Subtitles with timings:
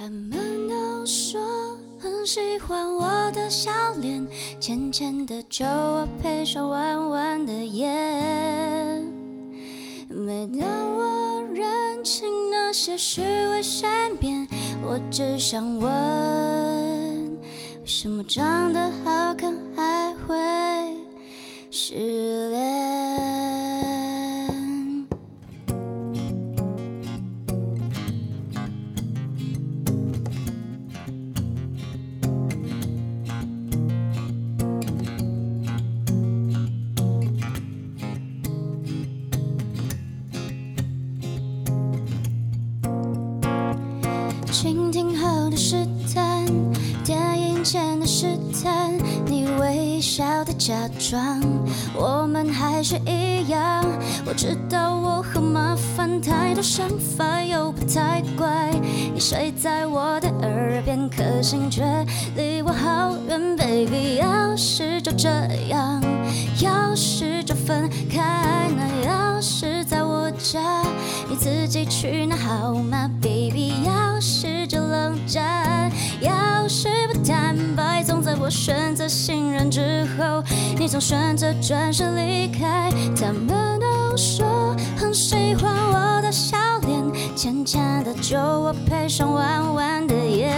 [0.00, 0.30] 他们
[0.68, 1.40] 都说
[1.98, 4.24] 很喜欢我的笑脸，
[4.60, 9.04] 浅浅的酒窝配上弯弯的眼。
[10.08, 14.46] 每当我认清那些虚伪善变，
[14.84, 15.90] 我只想问：
[17.80, 20.36] 为什么长得好看还会
[21.72, 22.87] 失恋？
[51.08, 51.40] 装，
[51.94, 53.82] 我们还是一样。
[54.26, 58.70] 我知道我很麻烦，太多想法又不太乖。
[59.14, 61.82] 你睡在我的耳边，可心却
[62.36, 64.16] 离我好远，baby。
[64.16, 65.30] 要是就这
[65.68, 66.02] 样，
[66.60, 70.60] 要是就分开，那要是在我家，
[71.26, 73.72] 你自己去拿好吗，baby？
[73.86, 75.67] 要是就冷战，
[76.68, 80.42] 是不坦白，总在我选择信任之后，
[80.76, 82.90] 你总选择转身离开。
[83.18, 87.02] 他们都说很喜欢我的笑脸，
[87.34, 90.54] 浅浅的酒窝配上弯弯的眼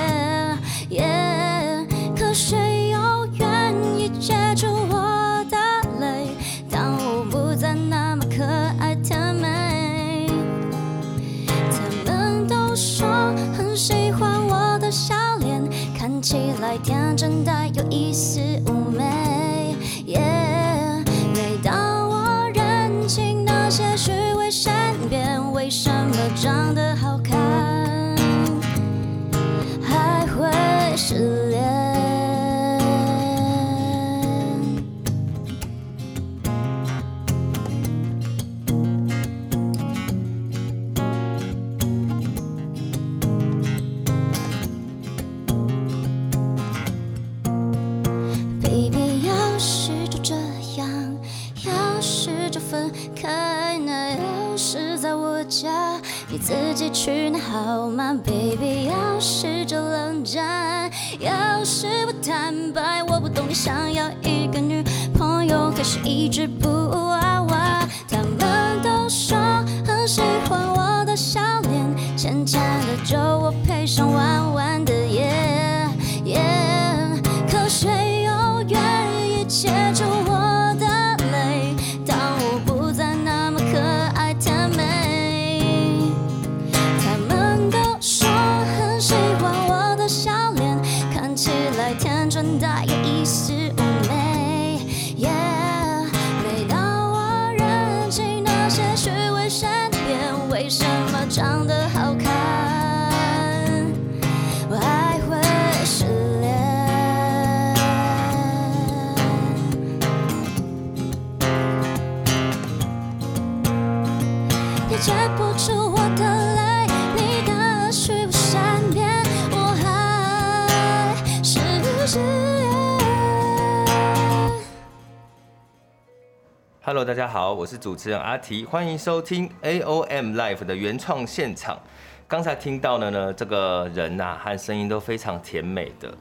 [126.91, 131.79] Hello，大家好，我是主持人阿提，欢迎收听 AOM Live 的原创现场。
[132.27, 136.13] 刚才听到的呢，这个人呐、啊、和声音都非常甜美的，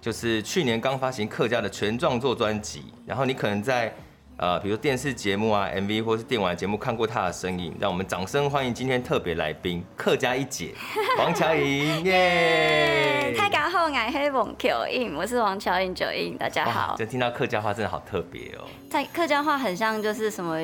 [0.00, 3.94] 就是去年刚发行客家的全创作专辑，然后你可能在
[4.38, 10.74] 呃，比如电视节目啊、MV 或是电玩节目看过他的身影，让我们掌声欢迎今天特别来宾客家一姐
[11.18, 13.34] 王乔莹耶！
[13.38, 16.94] 大家好，我是王巧颖，我是王乔莹九英，大家好。
[16.98, 20.60] 真听到客家话真的好特别哦，在客家话很像就是什么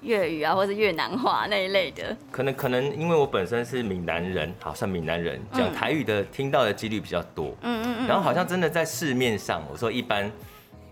[0.00, 2.16] 粤语啊，或是越南话那一类的。
[2.30, 10.32] 可能可能因为我本身是闽南人，好像闽南人讲台语的听到的几率比较多，嗯嗯嗯，然后好像真的在市面上，我说一般。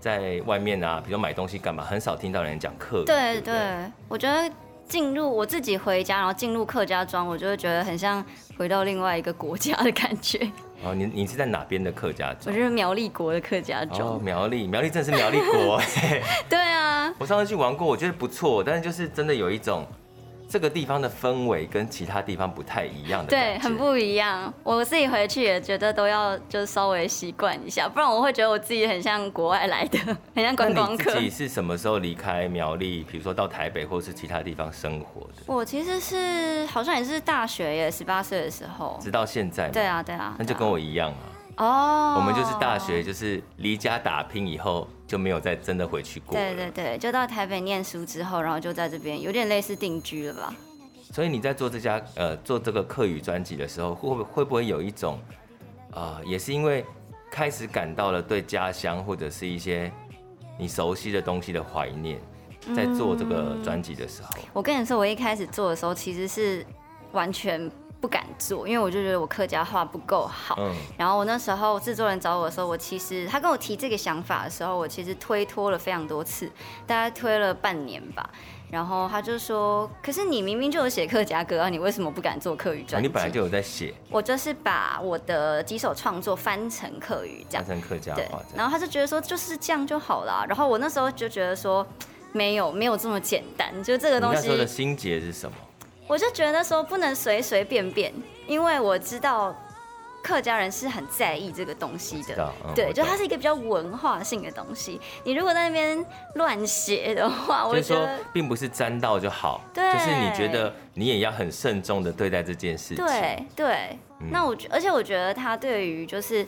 [0.01, 3.05] 在外面啊，比如买东西干嘛，很少听到人讲客语。
[3.05, 3.55] 对对，
[4.09, 4.51] 我觉得
[4.89, 8.25] 进入我自己回家，然后进入客家庄，我就会觉得很像
[8.57, 10.39] 回到另外一个国家的感觉。
[10.85, 12.55] 哦，你你是在哪边的客家庄？
[12.55, 14.11] 我就是苗栗国的客家庄。
[14.11, 15.81] 哦，苗栗，苗栗真的是苗栗国。
[16.49, 17.13] 对啊。
[17.19, 19.85] 我上次去玩过，我觉得不错，但是就是真的有一种
[20.49, 24.53] 这个地方的氛围跟其他地方不太一样的，对，很不一样。
[24.63, 29.99] 我自己回去也觉得都要就是稍微习惯一下，不然我会觉得我自己很像国外来的，
[30.35, 31.13] 很像观光客。
[31.13, 35.43] 你自己是什么时候离开苗栗，比如说到台北或是其他地方生活的？
[35.47, 39.69] 我其实是好像也是大学耶，十八岁的时候，直到现在。
[39.69, 41.37] 对啊，对啊，那就跟我一样啊。
[41.59, 46.35] 哦，我们就是大学，就是离家打拼以后就没有再真的回去过。
[46.37, 50.55] 对对对，就到台北念书之后，然后就在这边有点类似定居了吧。
[51.11, 55.19] 所以你在做这家呃做这个客语专辑的时候，会不会不会有一种
[55.91, 56.85] 啊、呃，也是因为
[57.31, 59.91] 开始感到了对家乡或者是一些
[60.59, 62.21] 你熟悉的东西的怀念，
[62.77, 64.43] 在做这个专辑的时候、嗯。
[64.53, 66.65] 我跟你说，我一开始做的时候其实是
[67.13, 67.71] 完全
[68.01, 70.57] 不敢做，因为我就觉得我客家话不够好。
[70.59, 70.75] 嗯。
[70.97, 76.51] 然后我那时候制作人找我的时候，我其实他跟我提这个想法的时候，我其实推脱了非常多次，
[76.87, 78.29] 大概推了半年吧。
[78.71, 83.95] 然后他就说：“可是你明明就有写客家歌啊，你为什么不敢做客语专辑？”你本来就有在写。
[84.11, 87.65] 我就是把我的几首创作翻成客语，这样。
[87.65, 88.21] 翻成客家话。
[88.21, 88.55] 对。
[88.55, 90.45] 然后他就觉得说就是这样就好了。
[90.47, 91.87] 然后我那时候就觉得说
[92.33, 94.37] 没有没有这么简单，就这个东西。
[94.37, 95.57] 你那时候的心结是什么？
[96.09, 98.13] 我就觉得说不能随随便便，
[98.47, 99.55] 因为我知道。
[100.21, 105.01] 客家人是很在意这个东西的，嗯、对，就它是一个比较文化性的东西。
[105.25, 112.97] 你如果在那边乱写的话，我觉得并不是沾到就好，对，就是你觉得你也要很慎重的对待这件事情。
[112.97, 116.45] 对对，嗯、那我觉，而且我觉得他对于就是，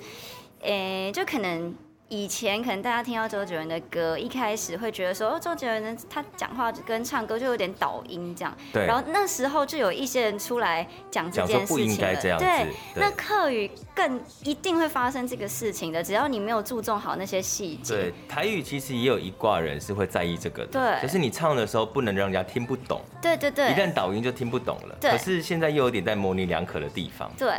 [0.63, 1.75] 诶、欸，就可能。
[2.11, 8.53] 以前可能大家听到周杰伦的歌，一开始会觉得说，哦，周杰伦他讲话跟唱歌就有点倒音这样。
[8.73, 8.85] 对。
[8.85, 11.67] 然后那时候就有一些人出来讲这件事情了。
[11.67, 12.45] 讲说不应该这样子。
[12.45, 12.67] 对。
[12.97, 17.95] 那客语更一定会发生这个事情的，只要你没有注重好那些细节。
[17.95, 18.13] 对。
[18.29, 20.73] 台语其实也有一挂人是会在意这个的。
[20.73, 21.01] 对。
[21.01, 23.01] 可是你唱的时候不能让人家听不懂。
[23.23, 23.71] 对对对。
[23.71, 24.97] 一旦倒音就听不懂了。
[25.01, 25.13] 对。
[25.13, 27.31] 可是现在又有点在模棱两可的地方。
[27.39, 27.55] 对。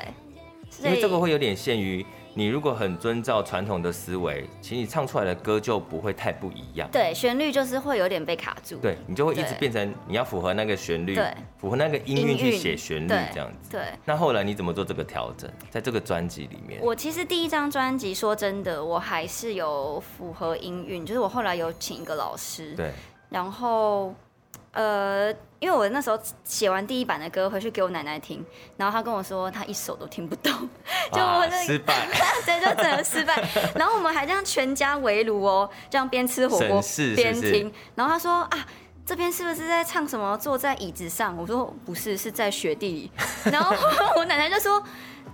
[0.83, 2.05] 因为这个会有点限于。
[2.33, 6.89] 你如果很遵照传统的思维，其实你唱出来的歌就不会太不一样。
[6.91, 8.77] 对，旋律就是会有点被卡住。
[8.77, 13.71] 对，你就会一直变成你要符合那个旋律，对，符合那个音韵去写旋律这样子。
[13.71, 13.81] 对。
[14.05, 15.51] 那后来你怎么做这个调整？
[15.69, 22.73] 在这个专辑里面，我其实第一张专辑说真的，我还是有符合音韵，就是我后来有请一个老师。
[22.75, 22.91] 对。
[23.29, 24.15] 然后。
[24.71, 25.29] 呃，
[25.59, 28.45] 因为我那时候写完第一版的歌回去给我奶奶听，
[28.77, 30.51] 然后她跟我说她一首都听不懂，
[31.11, 32.07] 就我、那个、失败，
[32.45, 33.43] 对，就整个失败。
[33.75, 36.81] 然后我们还这样全家围炉哦，这样边吃火锅
[37.15, 37.71] 边听。
[37.95, 38.65] 然后她说啊，
[39.05, 40.37] 这边是不是在唱什么？
[40.37, 41.35] 坐在椅子上？
[41.35, 43.11] 我说不是，是在雪地里。
[43.51, 43.75] 然后
[44.15, 44.81] 我奶奶就说，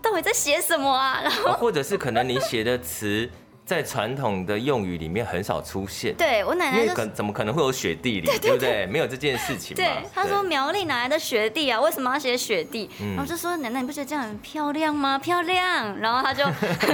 [0.01, 1.21] 到底在写什么啊？
[1.21, 3.29] 然后或者是可能你写的词。
[3.67, 6.15] 在传统的用语里面很少出现。
[6.15, 8.85] 对我奶奶就可怎么可能会有雪地里，对，不对？
[8.85, 9.75] 没有这件事情。
[9.75, 11.81] 对，他说苗栗哪来的雪地啊？
[11.81, 12.89] 为什么要写雪地？
[13.01, 15.19] 嗯、然后就说奶奶，你不觉得这样很漂亮吗？
[15.19, 15.99] 漂亮。
[15.99, 16.43] 然后他就，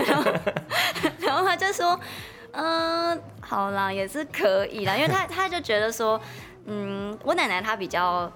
[0.07, 0.31] 然后，
[1.19, 1.99] 然后他就说，
[2.53, 6.19] 嗯、呃，好啦，也是可以啦，因为他他就觉得说，
[6.65, 8.31] 嗯，我奶奶她比较。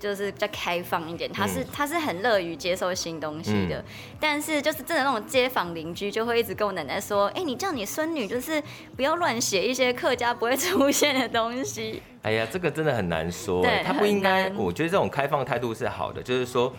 [0.00, 3.84] 就是比较开放一点，他是他是很乐于接受新东西的，嗯、
[4.20, 8.62] 但是就是真的那种街坊邻居就会一直跟我奶奶说，哎、欸，你叫你孙女就是
[8.96, 12.02] 不要乱写一些客家不会出现的东西。
[12.22, 14.48] 哎呀，这个真的很难说，他不应该。
[14.50, 16.72] 我觉得这种开放态度是好的，就是说，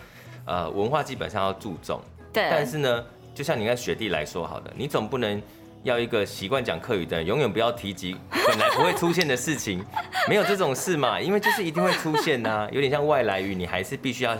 [0.44, 2.00] 呃，文化基本上要注重，
[2.32, 2.48] 对。
[2.50, 5.40] 但是呢，就像你跟学弟来说好的，你总不能。
[5.82, 8.14] 要一个习惯讲客语的人，永远不要提及
[8.46, 9.82] 本来不会出现的事情，
[10.28, 14.36] 没有这种事嘛，因为就是一定会出现呐、啊， 有点像外来语，你还是必须要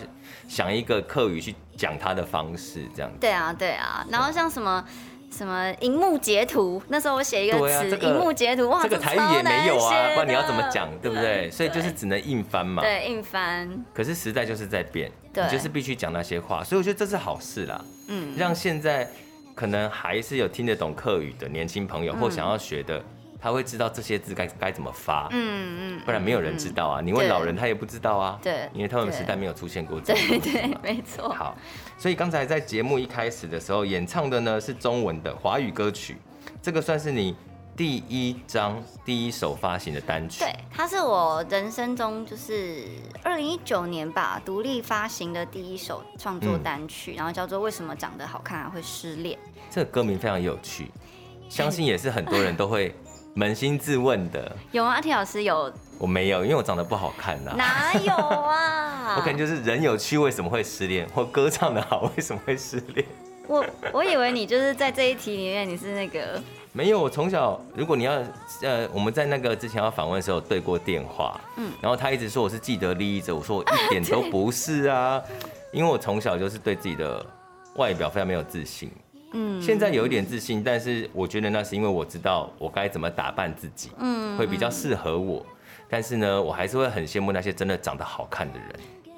[0.48, 3.18] 想一个客语去讲它的方式，这样子。
[3.20, 4.84] 对啊，对啊，然后像什么
[5.30, 11.24] 什么荧幕截图，那时候我写一个词，荧、啊这个、幕截图，哇，这个台语也没有啊，不然你要怎么讲，对不对？
[11.24, 12.82] 对，所以就是只能硬翻嘛。
[12.82, 13.82] 对，硬翻。
[13.94, 17.82] 可是时代就是在变，对，你就是必须讲那些话，所以我觉得这是好事啦。
[18.08, 19.10] 嗯，让现在。
[19.60, 23.04] 可能还是有听得懂客语的年轻朋友，或想要学的，
[23.38, 25.28] 他会知道这些字该该怎么发。
[25.32, 27.02] 嗯嗯，不然没有人知道啊。
[27.02, 28.40] 你问老人，他也不知道啊。
[28.42, 30.18] 对，因为他们时代没有出现过这个。
[30.18, 31.28] 对对，没错。
[31.28, 31.54] 好，
[31.98, 36.16] 所以刚才在节目一开始的时候，演唱的呢是中文的华语歌曲，
[36.62, 37.36] 这个算是你
[37.76, 40.40] 第一张第一首发行的单曲。
[40.40, 42.84] 对，它是我人生中就是
[43.22, 49.38] 二零一九年吧，独立发行的第一首创作单曲，然后叫做《为什么长得好看还会失恋》。
[49.70, 50.90] 这个歌名非常有趣，
[51.48, 52.94] 相信也是很多人都会
[53.36, 54.54] 扪心自问的。
[54.72, 54.92] 有吗？
[54.92, 55.72] 阿提老师有？
[55.98, 57.54] 我没有，因为我长得不好看呐。
[57.56, 59.14] 哪有啊？
[59.16, 63.06] 我可能就是人有趣为什么会失恋，或歌唱的好为什么会失恋。
[63.46, 66.40] 我我以为你就是在这一题里面你是那个
[66.72, 68.12] 没有，我从小，如果你要，
[68.62, 75.20] 呃，我们在那个之前要访问的时候对过电话，嗯，然后他一直说我是既得利益者，我说我一点都不是啊，
[75.72, 77.26] 因为我从小就是对自己的
[77.74, 78.88] 外表非常没有自信，
[79.32, 85.44] 嗯，现在有一点自信，但是我觉得那是因为我知道我该怎么打扮自己，嗯，会比较适合我，
[85.88, 88.68] 但是呢，我还是会很羡慕那些真的长得好看的人，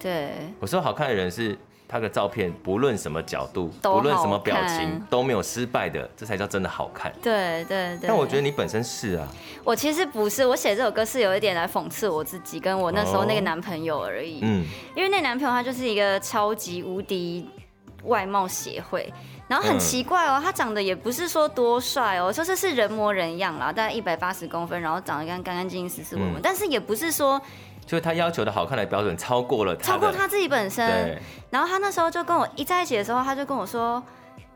[0.00, 1.58] 对，我说好看的人是。
[1.92, 7.12] 他的照片不论什么角度，不论什么表情都没有失败的，这才叫真的好看。
[7.22, 8.08] 对对对。
[8.08, 9.28] 但我觉得你本身是啊。
[9.62, 14.38] 我其实不是，我写这首歌是有一点来讽刺我自己跟我那时候那个男朋友而已。
[14.40, 14.64] 嗯。
[14.96, 17.46] 因为那男朋友他就是一个超级无敌
[18.04, 19.12] 外貌协会，
[19.46, 27.38] 然后很奇怪哦，他长得也不是说多帅哦，就是是人模人样啦，大概一百八十公分，然后长得干干干净净、斯斯文文，但是也不是说。
[27.84, 31.20] 就是他要求的好看的标准超过了他，超过他自己本身。
[31.50, 34.02] 然后他那时候就跟我一在一起的时候，他就跟我说：“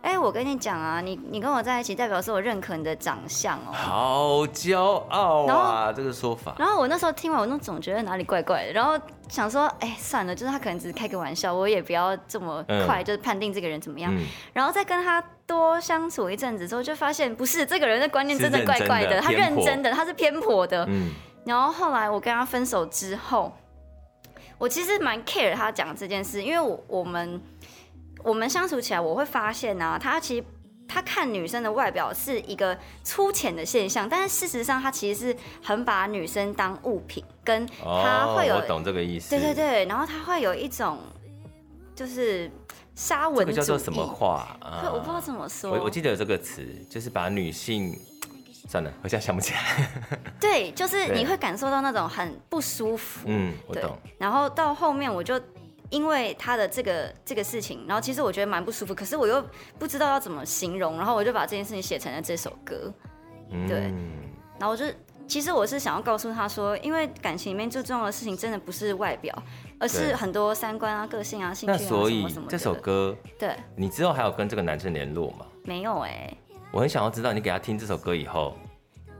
[0.00, 6.54] 哎、欸，我跟你讲啊，你你跟我在一起，代表是我认可你的长相哦。”好骄傲啊，这个说法。
[6.58, 14.14] 然后我那时候听完，我那总觉得哪里怪怪的，然后想说：“哎、欸，算了，就是他可能只是开个玩笑，我也不要这么快就是判定这个人怎么样。
[14.16, 20.86] 嗯”然后再跟他多相处一阵子之后，就发现不是这个人的观念真的怪怪的，的他认真的，他是偏颇的。
[20.88, 21.10] 嗯。
[21.46, 23.56] 然后后来我跟他分手之后，
[24.58, 27.40] 我其实蛮 care 他讲这件事，因为我我们
[28.24, 30.44] 我们相处起来，我会发现啊，他其实
[30.88, 40.98] 他看女生的外表是一个粗浅的现象，但是事实上他其实是很把女生当物品，跟他会有、哦、我懂这个意思，对对对，然后他会有一种
[41.94, 42.50] 就是
[42.96, 44.90] 沙文，这个叫做什么话啊？
[44.92, 47.96] 我不知道怎么说，我我记得有这个词，就是把女性。
[48.66, 49.88] 算了，我现在想不起来。
[50.40, 53.26] 对，就是你会感受到那种很不舒服。
[53.26, 53.96] 嗯，我懂。
[54.18, 55.40] 然后到后面，我就
[55.90, 59.44] 因为他的这个这个事情，然后其实我觉得蛮不舒服，可是我又
[59.78, 62.92] 不知道要怎么形容，然后我就把这件事情写成了这首歌。
[63.50, 63.78] 嗯对。
[63.78, 64.10] 嗯、
[64.58, 64.84] 然后我就
[65.28, 69.32] 其实我是想要告诉他说，因为感情里面最重要的事情真的不是外表，
[69.78, 72.26] 而是很多三观啊、个性啊、兴趣啊什么什么。
[72.28, 75.46] 那所以这首歌，对，你之后还有跟这个男生联络吗？
[75.64, 76.38] 没有哎、欸。
[76.76, 78.54] 我很想要知道你给他听这首歌以后，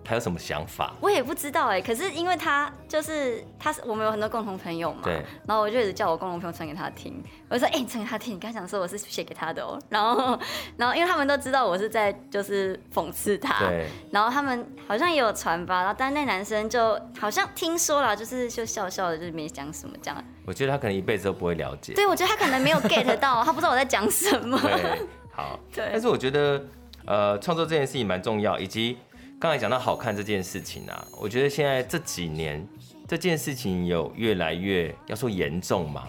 [0.05, 0.93] 他有什么想法？
[1.01, 5.25] 我也不知道哎，可是因为他就是他是我们有很多共同朋友嘛，对。
[5.47, 7.15] 然后我就一直叫我共同朋友传给他听，
[7.49, 9.79] 我就说哎，你传给他听，你刚想说我是写给他的哦。
[9.89, 10.39] 然后
[10.77, 13.87] 然后因为他们都知道我是在就是讽刺他，对。
[14.13, 20.25] 然后他们好像也有传吧，然后但那男生就好像听说了，就是就笑笑的，就是没讲什么这样。
[20.45, 21.95] 我觉得他可能一辈子都不会了解。
[21.95, 24.61] 对，我觉得他可能没有 get 到，他不知道我在讲什么。
[24.61, 25.59] 对， 好。
[25.73, 25.89] 对。
[25.91, 26.63] 但是我觉得。
[27.07, 28.99] 呃，创作这件事情蛮重要，以及
[29.39, 32.67] 刚才讲到好看这件事情啊，我觉得现在这几年
[33.07, 36.09] 这件事情有越来越要说严重嘛，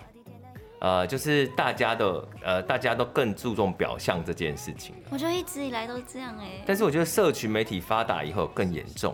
[0.79, 4.95] 呃，就是大家的呃，大家都更注重表象这件事情。
[5.09, 6.63] 我觉得一直以来都这样哎、欸。
[6.65, 9.13] 但是我觉得社群媒体发达以后更严重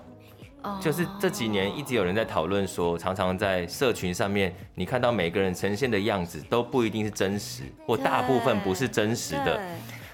[0.61, 0.81] ，oh.
[0.81, 9.61] 就是这几年一直有人在讨论说，常常在社群上面，你看到每个人呈现的样子都不一定是真实，或大部分不是真实的。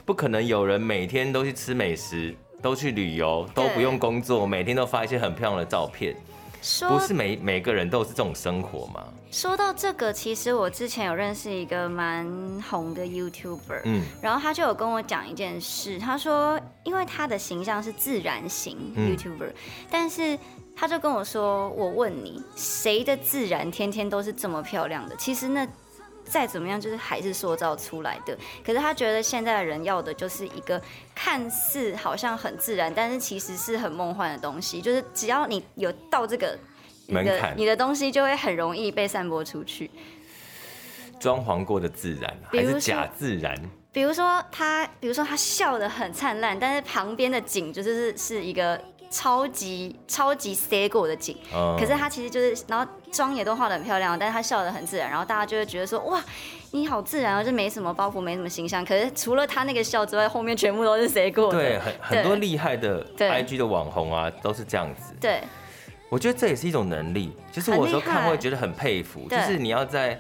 [0.10, 6.16] 不可能有人每天都去吃美食，都去旅游，都不用工作，每天都发一些很漂亮的照片。
[6.64, 9.04] 说不是每每个人都是这种生活吗？
[9.30, 12.26] 说到这个，其实我之前有认识一个蛮
[12.68, 19.54] 红的 YouTuber，嗯，然后他就有跟我讲一件事，他说，因为他的形象是自然型 YouTuber，嗯，
[19.92, 20.36] 但是
[20.76, 25.16] 他就跟我说，我问你，谁的自然天天都是这么漂亮的？
[25.18, 25.68] 其实那。
[26.30, 28.38] 再怎么样，就是还是塑造出来的。
[28.64, 30.82] 可是他觉得现在的人要的就是一个
[31.16, 34.82] 看似好像很自然，但是其实是很梦幻的东西。
[34.82, 36.58] 就是只要你有到这个
[37.08, 39.90] 门槛，你的东西就会很容易被散播出去。
[41.20, 43.60] 装潢过的自然还是假自然？
[43.92, 48.80] 比如说他，比如说他笑得很灿烂，但是旁边的景就是是一个。
[49.10, 56.24] 超级超级 stay 过的景，嗯、可是他其实就是，然后妆也都画的很漂亮，但是他笑的很自然，然后大家就会觉得说，哇，
[56.72, 58.86] 你好自然，就没什么包袱，没什么形象。
[58.86, 61.58] 可是除了他那个笑之外，后面全部都是 stay 过的。
[61.60, 65.16] 对，很很多厉害的 IG 的网红啊，都是这样子。
[65.20, 65.42] 对，
[66.10, 70.20] 我觉得这也是一种能力，就是我有时候看会觉得很佩服，就是你要在。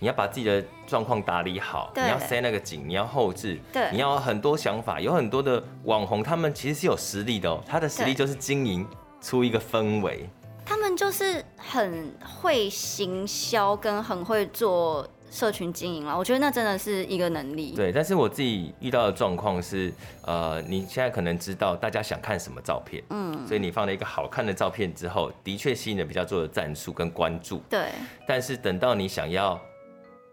[0.00, 5.00] 你要把自己的状况打理好，你要塞那个景，你要后置，对，你要很多想法。
[5.00, 7.62] 有很多的网红，他们其实是有实力的哦。
[7.66, 8.86] 他的实力就是经营
[9.20, 10.28] 出一个氛围。
[10.66, 16.16] 他们就是很会行销，跟很会做社群经营了。
[16.16, 17.72] 我觉得那真的是一个能力。
[17.76, 27.62] 对，但是我自己遇到的状况是，呃，你现在可能知道大家想看什么照片，嗯，所以你放了一个好看的照片之后，的确吸引了比较多的赞数跟关注。
[27.68, 27.88] 对，
[28.26, 29.60] 但是等到你想要。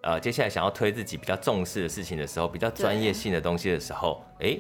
[0.04, 4.58] 呃，接下来想要推自己比较重视的事情的时候，比较专业性的东西的时候，哎，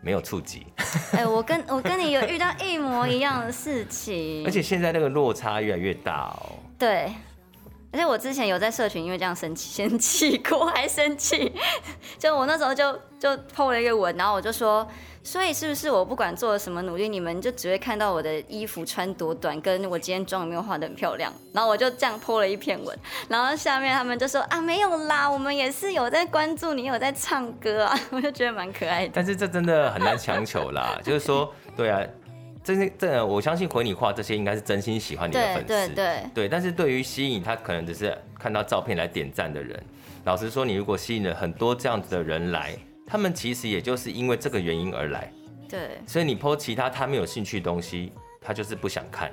[0.00, 0.66] 没有触及。
[1.12, 6.52] 哎、欸，我跟我跟你有遇到一模一样的事情，而且现在那个落差越来越大哦。
[6.78, 7.12] 对。
[7.92, 11.52] 而且我之前有在社群因为这样生气，生气过还生气，
[12.18, 14.84] 就我那时候就就 po 了一个文，然后我就说，
[15.24, 21.32] 所以是不是我不管做了什么努力，你们就只会看到我的衣服穿多短，跟我今天妆有没有化的很漂亮？
[21.52, 22.96] 然后我就这样 po 了一篇文，
[23.28, 29.12] 然后下面他们就说啊没有啦，我们也是有在关注你，有在唱歌啊， 我就觉得蛮可爱的。
[29.14, 32.00] 但是这真的很难强求啦，就是说，对啊。
[32.66, 36.48] 这些这我相信回你话这些应该是真心喜欢你的粉丝，对对对，对。
[36.48, 39.78] 但是对于吸引他可能只是看到照片来点赞的人，
[40.24, 42.74] 老实说，你如果吸引了很多这样子的人来，
[43.06, 45.32] 他们其实也就是因为这个原因而来。
[45.68, 46.00] 对。
[46.06, 49.32] 所以你 po 其他他没有兴趣的东西，他就是不想看，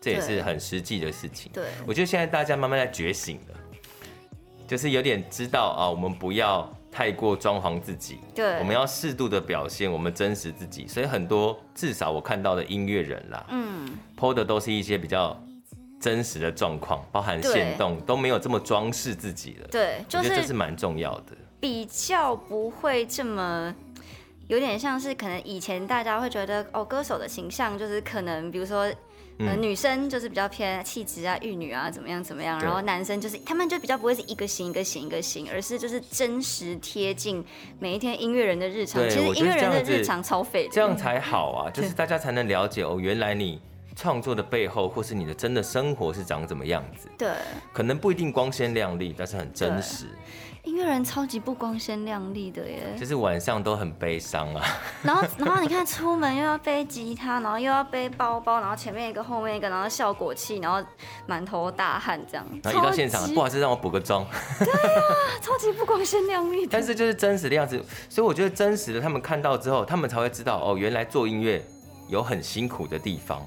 [0.00, 1.50] 这也是很实际的事情。
[1.52, 1.64] 对。
[1.86, 3.54] 我觉得现在大家慢慢在觉醒了，
[4.66, 6.70] 就是有点知道啊，我们不要。
[6.92, 15.40] 太过装潢自己，对，我们要适度的表现我们真实自己，所以很多至少我看到的音乐人啦，嗯，po 的都是一些比较
[16.00, 23.74] 真实的状况，包含限动都没有这么装饰自己了，对，就是、我觉得这是蛮重要的，比较不会这么
[24.48, 28.90] 有点像是可能以前大家会觉得哦，歌手的形象就是可能比如说。
[29.42, 37.42] 呃，女生就是比较偏气质啊、玉女啊，怎么样怎么样，然后男生就是他们就比较不会是一个型一个型一个型，而是就是真实贴近
[37.78, 39.02] 每一天音乐人的日常。
[39.08, 43.58] 其实音乐人的日常超废的， 这样才好啊，就是大家才能了解哦，原来你
[44.00, 47.06] 创作的背后或是你的真的生活是长怎么样子。
[47.18, 47.28] 对，
[47.70, 50.06] 可能不一定光鲜亮丽，但是很真实。
[50.64, 54.64] 音乐人超级不光鲜亮丽的耶，就是晚上都很悲伤啊。
[55.02, 60.82] 然后，然后你看出门又要背吉他，然后又要背包包，然后前面一个，后面一个，然后效果器，然后
[61.26, 62.46] 满头大汗这样。
[62.62, 64.26] 然后一到现场，不好意思，让我补个妆。
[64.58, 65.02] 对啊，
[65.42, 66.66] 超级不光鲜亮丽。
[66.66, 71.62] 但是就是真实的样子，所以我觉得真实的他们看到之后，他们才会知道哦，原来做音乐
[72.08, 73.40] 有很辛苦的地方，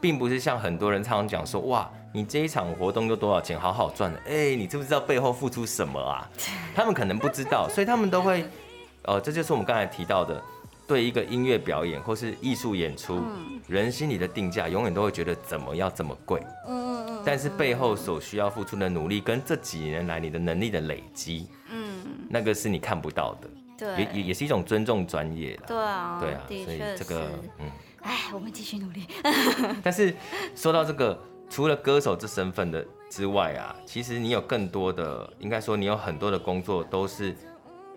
[0.00, 1.90] 并不是像很多人常常讲说哇。
[2.14, 3.58] 你这一场活动又多少钱？
[3.58, 6.28] 好好赚的，哎、欸，你知不知道背后付出什么啊？
[6.76, 8.42] 他们可能不知道，所以他们都会，
[9.08, 10.38] 哦、呃，这就是我们刚才提到的，
[10.86, 16.42] 对一个音乐表演或是艺术演出，嗯、人心里的定价永远都会觉得怎么要这么贵？
[16.68, 17.22] 嗯嗯嗯。
[17.24, 25.58] 但是背后所需要付出的努力跟这几年来你的能力的累积，嗯，那个是你看不到的，对，也也也是一种尊重专业。
[25.66, 27.70] 对啊，对啊，所以这个，嗯，
[28.02, 29.06] 哎，我们继续努力。
[29.82, 30.14] 但是
[30.54, 31.18] 说到这个。
[31.50, 37.36] 除了歌手这身份的之外啊，其实你有更多的，应该说你有很多的工作都是，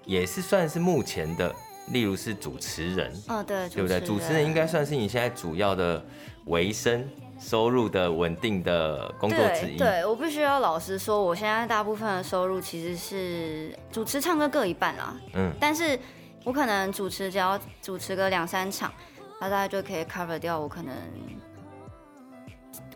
[0.03, 1.55] 也是算是目前的，
[1.93, 4.01] 例如是主持人，哦对，对不对？
[4.01, 6.05] 主持人应该算是你现在主要的
[6.47, 7.07] 维生
[7.39, 9.77] 收入的稳定的工作之一。
[9.77, 15.15] 对，我必须要老实说，我现在大部分的收入其实是主持、唱歌各一半啦。
[15.35, 15.97] 嗯，但是
[16.43, 18.91] 我可能主持只要主持个两三场，
[19.39, 20.93] 那大概就可以 cover 掉我可能。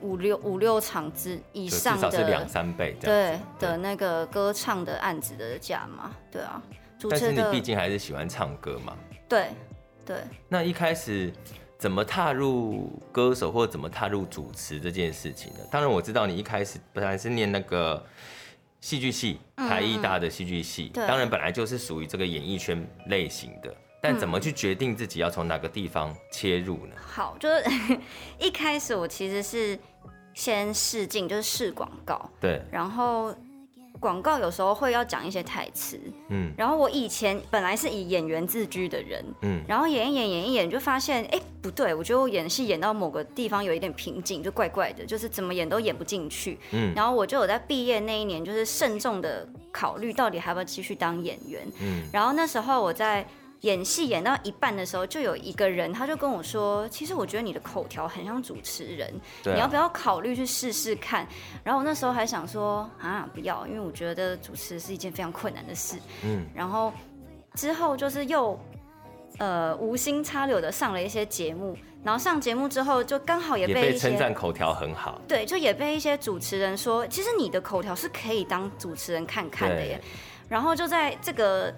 [0.02, 2.96] 五六五六场之以上的，两三倍。
[3.02, 6.62] 对的那个歌唱的案子的价嘛，对啊。
[7.10, 8.96] 但是你毕竟还是喜欢唱歌嘛。
[9.28, 9.50] 对
[10.06, 10.18] 对。
[10.48, 11.32] 那一开始
[11.78, 15.60] 怎么踏入歌手或者怎么踏入主持这件事情呢？
[15.70, 18.02] 当然我知道你一开始本来是念那个
[18.80, 23.74] 戏剧系，台艺大的戏剧系，嗯、当然本来就是属于这个演艺圈类型的。
[24.02, 26.96] 但怎么去决定自己要从哪个地方切入呢？
[26.96, 27.64] 好，就是
[28.40, 29.78] 一开始我其实是
[30.34, 32.30] 先试镜，就是试广告。
[32.40, 32.62] 对。
[32.72, 33.36] 然后
[34.00, 36.00] 广告有时候会要讲一些台词。
[36.30, 36.54] 嗯。
[36.58, 39.26] 然后我以前本来是以演员自居的人。
[39.42, 39.62] 嗯。
[39.68, 46.58] 然后演一演，演一演，就发现，哎，不对，我觉得我演戏演到某个地方有一点瓶颈，就怪怪的，就是怎么演都演不进去。
[46.72, 46.94] 嗯。
[46.96, 51.68] 然后我就有在毕业那一年，就是慎重的考虑到底还要不要继续当演员。
[51.82, 52.04] 嗯。
[52.14, 53.28] 然后那时候我在。
[53.62, 59.14] 演戏演到一半的时候，就有一个人，他就跟我说：“其实我觉得你的口条很像主持人，
[59.46, 61.28] 啊、你要不要考虑去试试看？”
[61.62, 66.46] 然后我那时候还想说：“啊，不要，因为我觉得主持是一件非常困难的事。”嗯。
[66.56, 66.94] 然后
[67.56, 68.58] 之后就是又
[69.40, 75.20] 呃无心插柳的上了一些节目，然后上节目之后就刚好也被称赞口条很好。
[75.28, 80.00] 对，就也被一些主持人说：“其实你的口条是可以当主持人看看的耶。”
[80.48, 81.76] 然后就在这个。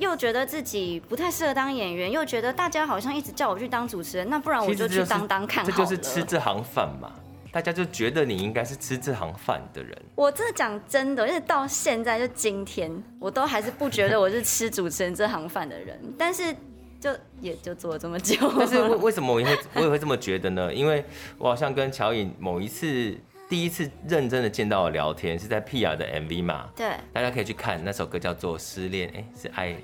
[0.00, 5.76] 又觉得自己不太适合当演员，又觉得大家好像一直叫我去当主持人，那不然我就去当当看好了。
[5.76, 7.12] 这就是吃这行饭嘛，
[7.52, 9.96] 大家就觉得你应该是吃这行饭的人。
[10.14, 16.00] 我真的讲真的，因为到现在就今天，我都还是不觉得我是吃主持人这行饭的人。
[16.16, 16.54] 但是
[16.98, 17.10] 就
[17.40, 18.36] 也就做了这么久。
[18.58, 20.72] 但是为为什么我也会我也会这么觉得呢？
[20.72, 21.04] 因为
[21.36, 23.14] 我好像跟乔颖某一次
[23.50, 26.68] 第一次认真的见到我聊天，是在 Pia 的 MV 嘛。
[26.74, 29.76] 对，大家可以去看那首歌叫做《失恋》，哎，是爱。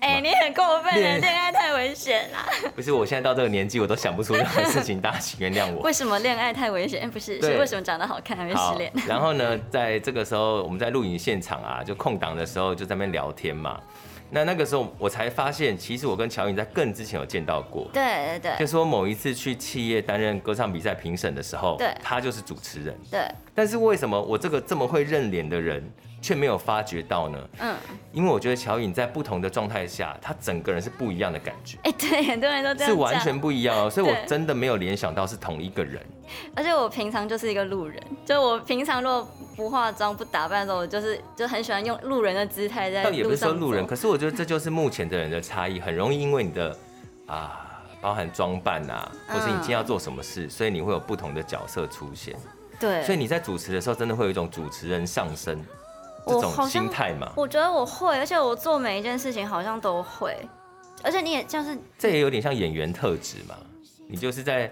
[0.00, 2.38] 哎、欸，你很过分了，恋爱太危险了。
[2.76, 5.80] 不是，我现在到这个年纪，我都想不出任何事情，大家请原谅我。
[5.86, 7.10] 为什么恋爱太危险？
[7.10, 8.92] 不是，是为什么长得好看还会失恋？
[9.08, 13.80] 然后呢，在这个时候，我们在录影现场啊，就空档的时候就在那边聊天嘛。
[14.30, 17.88] 那那个时候我才发现，其实我跟乔颖在更之前有见到过。
[17.92, 18.52] 对对对。
[18.58, 22.94] 就是说某一次去企业担任歌唱比赛评审的时候，对，他就是主持人。
[23.10, 23.26] 对。
[23.54, 25.82] 但是为什么我这个这么会认脸的人，
[26.20, 27.38] 却没有发觉到呢？
[27.60, 27.76] 嗯。
[28.12, 31.78] 因为我觉得乔颖在不同的状态下，她整个人是不一样的感觉。
[31.84, 32.90] 哎，对，很多人都这样。
[32.90, 36.04] 是完全不一样哦，所以我真的没有联想到是同一个人。
[36.54, 39.26] 而且我平常就是一个路人，就我平常如果
[39.56, 43.04] 不化妆不打扮的时候，我就是就很喜欢用路人的姿态在。
[43.04, 46.76] 倒也不是说路人，可是我觉得这就是目前的人的差异，很容易因为你的
[47.26, 52.34] 啊，包含装扮啊，或是你今天要做什么事，嗯，所以你会有不同的角色出现。
[52.80, 55.64] 对，所以你在主持的时候，真的会有一种主持人上身
[56.28, 57.32] 这种心态嘛？
[57.34, 60.36] 我觉得我会，而且我做每一件事情好像都会，
[61.02, 63.54] 而且你也像是这也有点像演员特质嘛，
[64.06, 64.70] 你就是在。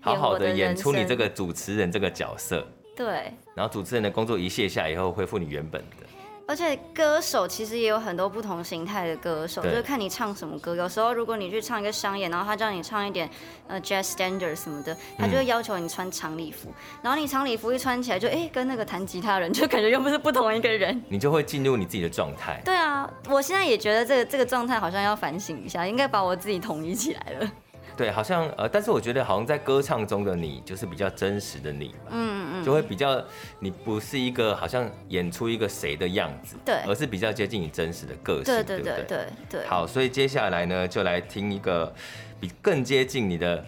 [0.00, 2.64] 好好的演出你这个主持人这个角色，
[2.96, 3.32] 对。
[3.52, 6.06] 然后主持人的工作一卸下以后，恢复你原本的。
[6.48, 10.74] 而且歌手其实也有很多不同形态的歌手，就是看你唱什么歌。
[10.74, 13.28] 有时候如果你去唱一个商演，然后他叫你唱一点
[13.66, 16.72] 呃 jazz standard 什么的，他就会要求你穿长礼服。
[17.02, 20.98] 然后你长礼服一穿起来就，就哎跟那个弹吉他人 就感觉又不是不同一个人。
[21.10, 22.62] 你就会进入你自己的状态。
[22.64, 27.52] 对啊，我现在也觉得这个这个状态好像要反省一下，应该把我自己统一起来了。
[27.98, 33.20] 对，好像呃，但是我觉得好像在歌唱中的你就是比较真实的你吧，嗯嗯，就会比较
[33.58, 39.66] 你不是一个好像演出一个谁的样子，对，而是比较接近你真实的个性，对对对对对。
[39.66, 41.92] 好，所以接下来呢，就来听一个
[42.38, 43.64] 比更接近你的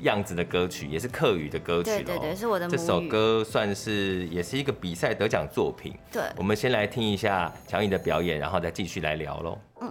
[0.00, 2.68] 样子的歌曲，也是客语的歌曲，对对对，是我的。
[2.68, 6.22] 这首歌算是也是一个比赛得奖作品，对。
[6.36, 9.58] 我们先来听一下乔颖的表演，然后再继续来聊喽。
[9.80, 9.90] 嗯。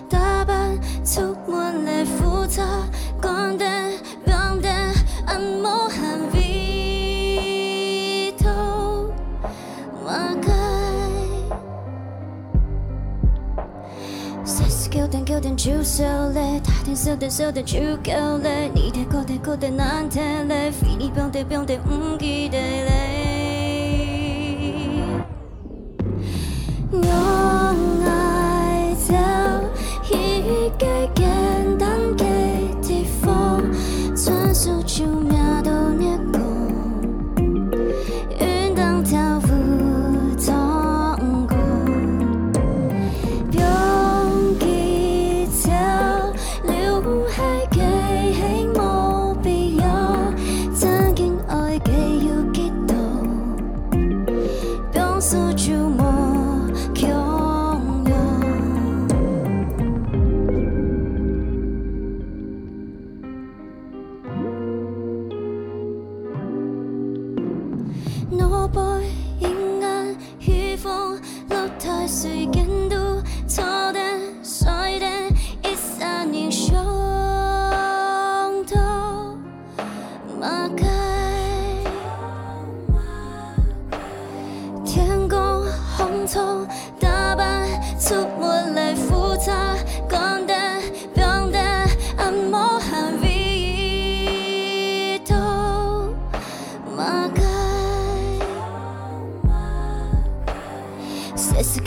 [15.63, 15.83] 就
[17.97, 22.57] 够嘞，你的口袋口袋难听嘞，非你不用的不用的唔记得
[72.11, 72.70] so you can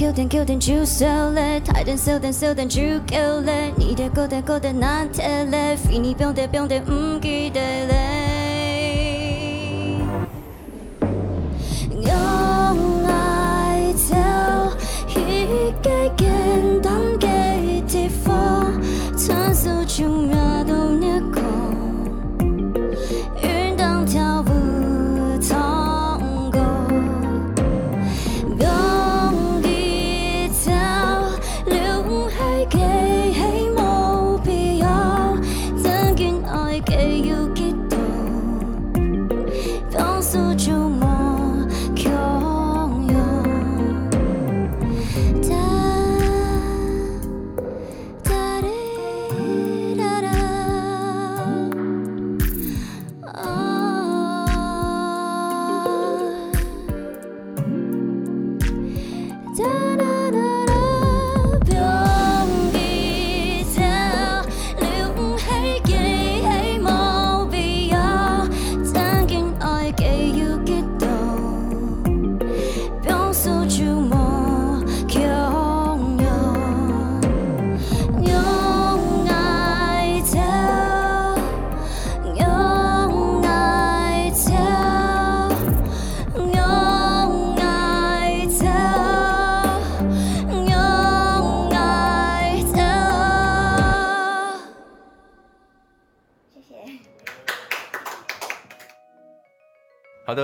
[0.04, 7.93] 九点九点就笑嘞，太点小点小点就够了，你的口袋口袋难听了，非你不用的不用的唔记得了。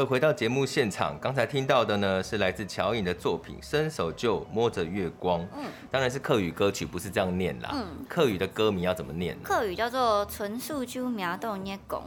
[0.00, 5.40] 的，回到节目现场，刚才听到的呢是来自乔颖的作品《伸手就摸着月光》。
[5.56, 7.70] 嗯，当然是客语歌曲，不是这样念啦。
[7.72, 9.42] 嗯，客语的歌名要怎么念呢？
[9.44, 12.02] 客语叫做“纯素鸠苗豆捏拱”。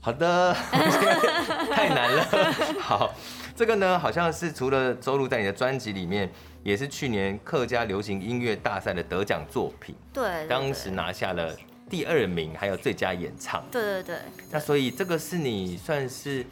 [0.00, 0.54] 好的，
[1.72, 2.52] 太难了。
[2.80, 3.12] 好，
[3.54, 6.30] 这个呢好像是除了收录在你的专辑里面，
[6.62, 9.94] 也是去年客家流行音乐大赛的得奖作品。
[10.12, 11.54] 对，当时拿下了
[11.90, 13.62] 第二名，还有最佳演唱。
[13.70, 14.16] 对对对。
[14.50, 16.46] 那所以这个是你算是。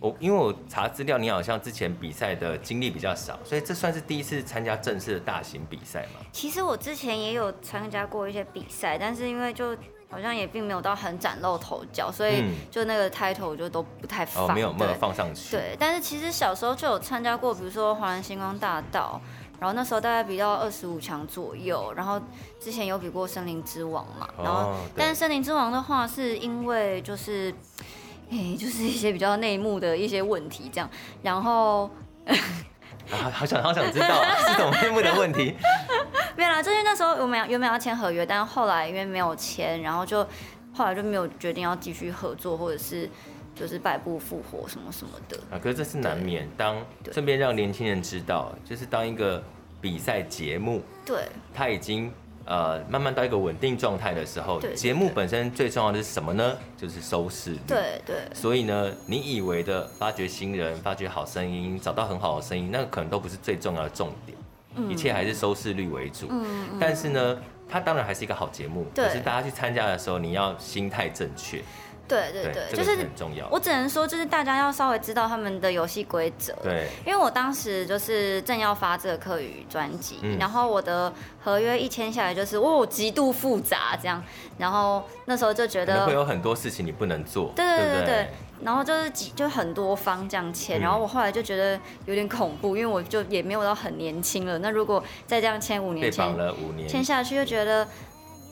[0.00, 6.24] 我因为我查资料，你好像之前比赛的经历比较少，所以这算是第一次参加正式的大型比赛吗？
[6.32, 9.76] 其实我之前也有参加过一些比赛，但是因为就
[10.08, 15.54] 好像也并没有到很崭露头角，所以就那个 title 我就都不太放，哦，没有没有放上去。
[15.54, 19.20] 对，但是其实小时候就有参加过，比如说华人星光大道，
[19.60, 22.18] 然后那时候大概比到二十五强左右，然后
[22.58, 27.54] 之前有比过森林之王嘛，然后但是森林之王的话是因为就是。
[28.30, 30.88] 哎， 就是一些比较内幕的一些问题，这样，
[31.22, 31.90] 然后，
[33.10, 35.54] 啊，好想好想知道是什么内幕的问题。
[36.36, 40.26] 没有啦，就是那时候我们原本要签合约，但后来因为没有签，然后就
[40.72, 43.10] 后来就没有决定要继续合作，或者是
[43.54, 45.36] 就是败部复活什么什么的。
[45.50, 46.76] 啊，可是这是难免，当
[47.12, 49.42] 顺便让年轻人知道，就是当一个
[49.80, 52.12] 比赛节目，对，他已经。
[52.50, 56.56] 呃，慢慢到一个稳定状态的时候，节目本身最重要的是什么呢？
[56.76, 57.58] 就是收视率。
[57.68, 58.16] 对对。
[58.34, 64.36] 所以呢，你以为的发掘新人、发掘好声音、找到很好的声音，那个可能都不是最重要的重点。
[64.74, 64.90] 嗯。
[64.90, 66.26] 一切还是收视率为主。
[66.28, 66.70] 嗯。
[66.80, 68.84] 但是呢，它当然还是一个好节目。
[68.92, 69.06] 对。
[69.06, 71.62] 可是大家去参加的时候，你要心态正确。
[72.10, 73.46] 对对对，就是很重要。
[73.50, 76.52] 我只能说，就是大家要稍微知道他们的游戏规则。
[76.62, 84.22] 对，因为我当时就是正要发这个客语专辑，嗯、然后我的合约一签下来，就是哦，极度复杂这样。
[84.58, 87.52] 然后那时候就觉得会有很多事情你不能做。
[87.54, 88.28] 对对对对，对。
[88.62, 94.58] 然后就是几就很多方这样签，然后我后来就觉得有点恐怖，因为我就也没有到很年轻了。
[94.58, 97.86] 那如果再这样签五年，被绑了五年，签下去就觉得。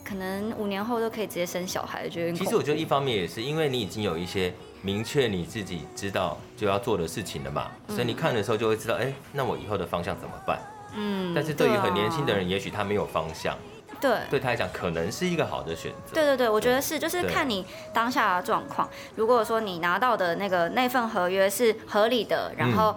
[0.08, 10.58] 可能五年后都可以直接生小孩，觉得其实我觉得一方面也是因为你已经有一些明确你自己知道就要做的事情了嘛，嗯、所以你看的时候就会知道，哎、欸，那我以后的方向怎么办？
[10.94, 13.54] 嗯，但是对于很年轻的人，也许他没有方向，
[14.00, 16.14] 对，对他来讲可能是一个好的选择。
[16.14, 18.88] 对对对，我觉得是，就是看你当下的状况。
[19.16, 22.96] 如果说你拿到的那个那份合约是合理的，然后。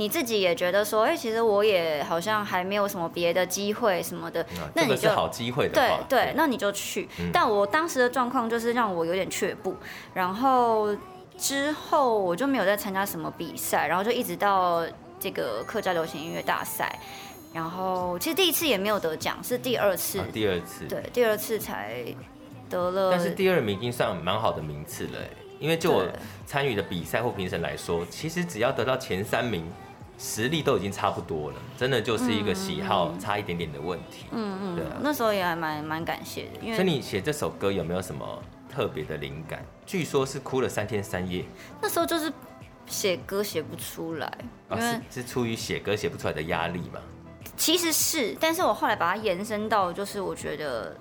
[0.00, 7.06] 你自己也觉得说，哎、欸，其实我也好像还没有什么别的机会什么的，嗯、那你就、这个、好机会的对对，那你就去。
[7.18, 9.76] 嗯、但我当时的状况就是让我有点却步，
[10.14, 10.96] 然后
[11.36, 14.82] 之后我就没有再参加什么比赛，然后就一直到
[15.20, 16.98] 这个客家流行音乐大赛，
[17.52, 22.06] 然后其实第一次也没有得奖，是第二次，啊、第二次，对，第二次才
[22.70, 23.10] 得了。
[23.10, 25.18] 但是第二名已经算蛮好的名次了。
[25.60, 26.06] 因为就我
[26.46, 29.70] 参与的比赛或评审来说，其实只要得到前三名，
[30.22, 34.26] 实力都已经差不多了，真的就是一个喜好差一点点的问题。
[34.32, 36.60] 嗯嗯，对啊，那时候也还蛮蛮感谢的。
[36.60, 39.64] 因为所以你写这首歌有没有什么特别的灵感？
[39.86, 41.42] 据说是哭了三天三夜。
[41.80, 42.30] 那时候就是
[42.86, 44.30] 写歌写不出来，
[44.70, 47.00] 因为是是出于写歌写不出来的压力嘛？
[47.56, 50.94] 其实是，但是我后来把它延伸到，就是我觉得。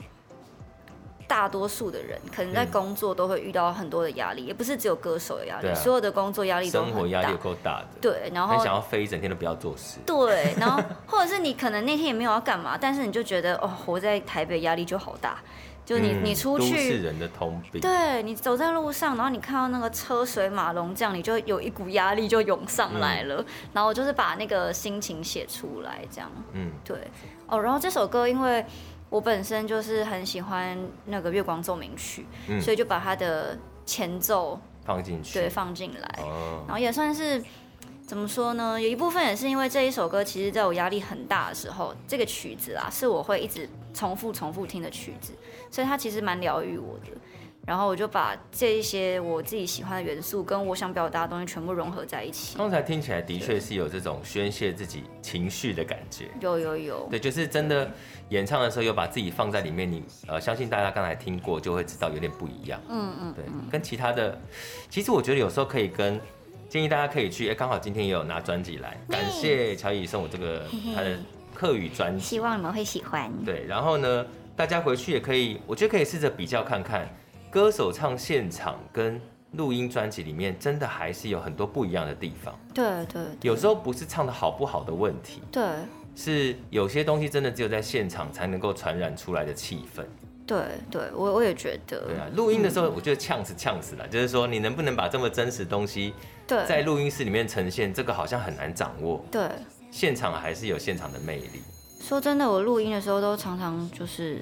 [1.29, 6.93] 大多数的人可能在工作都会遇到很多的压力，嗯、也不是只有歌手的压力，啊、所有的工作压力都很大。
[6.93, 7.87] 生活压力够大的。
[8.01, 9.99] 对，然后很想要飞一整天都不要做事。
[10.07, 15.37] 对，然后 或者是你可能那天也没有要干嘛，但是你就觉得哦，活在台北压力就好大，
[15.85, 17.79] 就你、嗯、你出去，都市人的通病。
[17.79, 26.31] 对，你走在路上，然后你看到那个车水马龙这样，你就有一股压力就涌上来了，嗯、然后就是把那个心情写出来这样。
[26.53, 26.97] 嗯，对。
[27.45, 28.65] 哦，然后这首歌因为。
[29.09, 37.43] 我本身就是很喜欢那个《月光奏鸣曲》，嗯，所以就把它的前奏放进去，对，放进来，哦，然后也算是
[38.05, 38.79] 怎么说呢？
[38.79, 45.33] 有一部分也是因为这一首歌，其实在我压力很大的时候，这个曲子啊，是我会一直重复、重复听的曲子，
[45.71, 47.11] 所以它其实蛮疗愈我的。
[47.65, 52.57] 然后我就把这一些我自己喜欢的元素，跟我想表达的东西全部融合在一起。
[52.57, 56.29] 刚才听起来的确是有这种宣泄自己情绪的感觉。
[56.39, 57.07] 有有有。
[57.11, 57.91] 对，就是真的
[58.29, 62.81] 演唱的时候有把自己放在里面，你呃，相信大家刚才听过就会知道有点不一样。
[62.89, 63.33] 嗯嗯。
[63.33, 64.39] 对，跟其他的，
[64.89, 66.19] 其实我觉得有时候可以跟
[66.67, 70.63] 建议大家可以去，哎，刚好今天也有拿专辑来，感谢乔伊送我这个
[70.95, 71.19] 他的
[71.53, 73.31] 客语专辑，希望你们会喜欢。
[73.45, 77.07] 对，然后呢，大家回去也可以，我觉得可以试着比较看看。
[77.49, 79.19] 歌手唱现场跟
[79.53, 82.53] 录音专辑里面，真的还是有很多不一样的地方。
[82.73, 85.63] 对对，有时候不是唱的好不好的问题，对，
[86.15, 90.03] 是有些东西真的只有在现场才能够传染出来的气氛。
[90.45, 91.99] 对对，我我也觉得。
[92.07, 96.13] 对啊，录音的时候我觉得呛死呛死了，就是说你能不能把这么真实的东西
[96.47, 99.23] 对在录音室里面呈现，这个好像很难掌握。
[99.31, 99.47] 对，
[99.91, 101.61] 现场还是有现场的魅力。
[102.01, 104.41] 说真的，我录音的时候都常常就是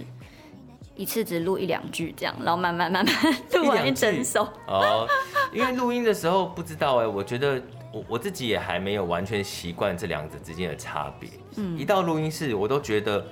[0.98, 3.16] 一次只录一两句这样，然后慢慢慢慢
[3.54, 4.48] 录完一整首。
[4.68, 5.08] 哦，
[5.54, 7.62] 因为录音的时候不知道哎，我觉得
[7.94, 11.30] 我我自己也还没有完全习惯这两者之间的差别。
[11.56, 13.26] 嗯，一到录音室，我都觉得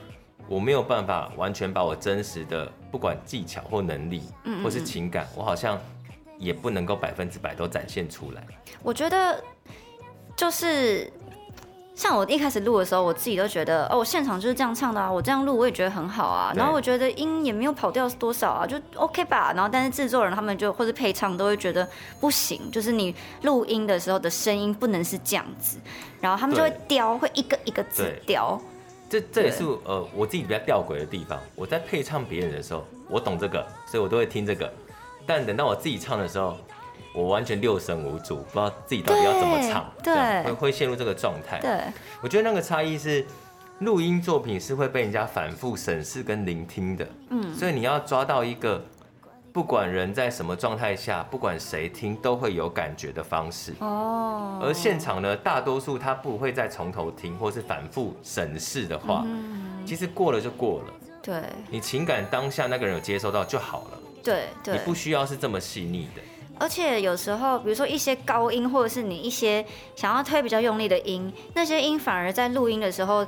[0.48, 4.22] 我没有办法完全把我真实的不管技巧或能力，
[4.64, 5.80] 或是情感，我好像
[6.38, 8.46] 也不能够百分之百都展现出来。
[8.84, 9.44] 我觉得
[10.36, 11.12] 就是。
[11.96, 16.52] 像我一开始录的时候，我自己都觉得哦，我现场就是这样唱的啊，我这样录我也觉得很好啊。
[16.54, 19.54] 然后我觉得音也没有跑掉多少啊，就 OK 吧。
[19.56, 21.88] 然后但是制作人他们就或是配唱都会觉得
[22.20, 25.78] 不行，就是你录音的时候的声音不能是这样子，
[26.20, 28.60] 然后他们就会雕，会一个一个字雕。
[29.10, 31.40] 这这也是呃我自己比较吊诡的地方。
[31.56, 34.70] 我在配唱别人的时候，我懂这个，所以我都会听这个。
[35.26, 36.58] 但等到我自己唱的时候，
[37.16, 41.60] 我完全六神无主，不知道自己到底要怎么唱，对，会会陷入这个状态。
[41.62, 41.80] 对，
[42.22, 43.26] 我觉得那个差异是，
[43.80, 48.84] 录音作品是会被人家反复审视跟聆听的，嗯，所以你要抓到一个
[49.54, 53.74] 不管人在什么状态下，不管谁听都会有感觉的方式。
[53.80, 60.94] 哦，而现场呢，大多数他不会再从头听，或是反复审视的话，嗯，其实过了就过了。
[61.22, 64.00] 对，你情感当下那个人有接收到就好了。
[64.22, 66.22] 对，对，你不需要是这么细腻的。
[66.60, 69.66] 而且有时候，比如说一些高音，或者是你一些
[69.96, 73.26] 想要推比较用力的音，那些音反而在录音的时候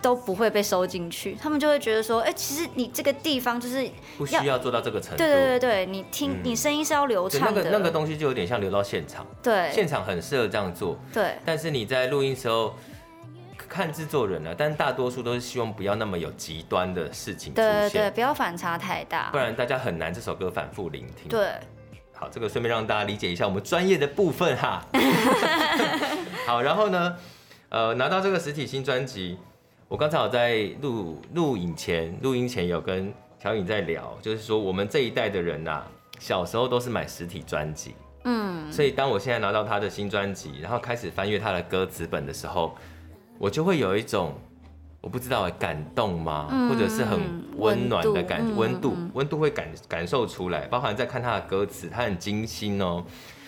[0.00, 1.36] 都不会被收进去。
[1.40, 5.16] 他们就会觉得说，哎、欸，其实你这个地方就是不需要做到这个程度。
[5.16, 7.62] 对对对对，你听，嗯、你声音是要流畅的。
[7.62, 9.26] 那个那个东西就有点像流到现场。
[9.42, 10.96] 对，现场很适合这样做。
[11.12, 12.74] 对，但是你在录音时候
[13.68, 17.72] 看制作人呢，但大多数都是希望不要那么有极端的事情出现。
[17.72, 21.28] 对对对，不要反差太大，不然大家很难这首歌反复聆听。
[21.28, 21.48] 对。
[22.20, 24.84] 好，这个顺便让大家理解一下我们专业的部分哈。
[26.44, 27.16] 好，然后呢，
[27.68, 29.38] 呃，拿到这个实体新专辑，
[29.86, 35.86] 我刚才有在录录影前、录音前有跟小颖在聊，就是说我们这一代的人呐、啊，
[36.18, 42.76] 小时候都是买实体专辑，嗯，所以当我现在拿到他的新专辑，然后开始翻阅他的歌词本的时候，
[43.38, 44.34] 我就会有一种。
[45.08, 46.48] 我不知道感动吗？
[46.50, 47.18] 嗯、或者是很
[47.56, 50.66] 温暖的感温度，温、嗯、度会感感受出来。
[50.66, 53.02] 包含在看他的歌词，他很精心哦，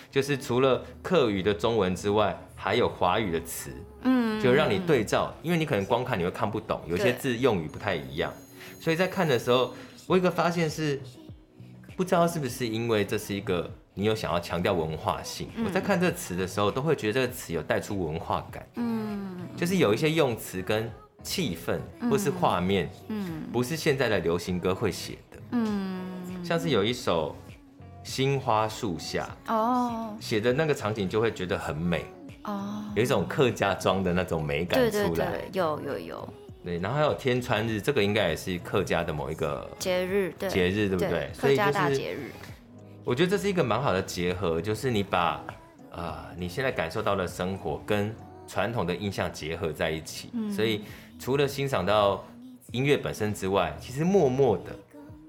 [0.09, 3.69] 就是除了客语的中文之外，还有华语的词，
[4.01, 8.33] 嗯，就让你对照，因为你可能光看你会看不懂，有些字用语不太一样，
[8.79, 9.71] 所以在看的时候，
[10.07, 10.99] 我有一个发现是，
[11.95, 20.91] 不知道是不是因为这是一个你有想要强调文化性，嗯、我在看这个词的时候，都会觉得这个词有带出文化感，嗯，就是有一些用词跟。
[21.23, 21.79] 气氛
[22.09, 27.35] 或是画面，嗯，不是现在的流行歌会写的，嗯，像是有一首
[28.03, 32.05] 《新花树下》哦，写的那个场景就会觉得很美
[32.43, 36.33] 哦，有一种客家庄的那种美感出来，对对对，有有有，
[36.65, 41.29] 对，然后还有天穿日，这个应该也是客家的某一个节日，节日对不对？
[41.37, 42.31] 客家大节日，
[43.03, 45.39] 我觉得这是一个蛮好的结合，就是你把
[46.35, 48.11] 你现在感受到的生活跟
[48.47, 50.81] 传统的印象结合在一起，嗯、所以。
[51.21, 52.25] 除了欣赏到
[52.71, 54.75] 音乐本身之外，其实默默的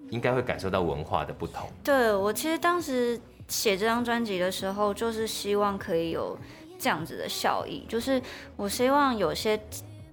[0.08, 1.68] 应该会感受到文化的不同。
[1.84, 6.34] 对，我其实当时写这张专辑的时候，就是希望可以有
[6.78, 8.20] 这样子的效益，就是
[8.56, 9.60] 我希望有些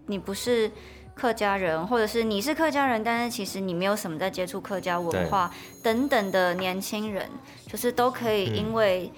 [0.06, 0.70] 你不是
[1.16, 5.50] 客家人，或者是你是客家人，但是其实你没有什么在接触客家文化
[5.82, 7.26] 等等的年轻人，
[7.66, 9.10] 就是都可以因为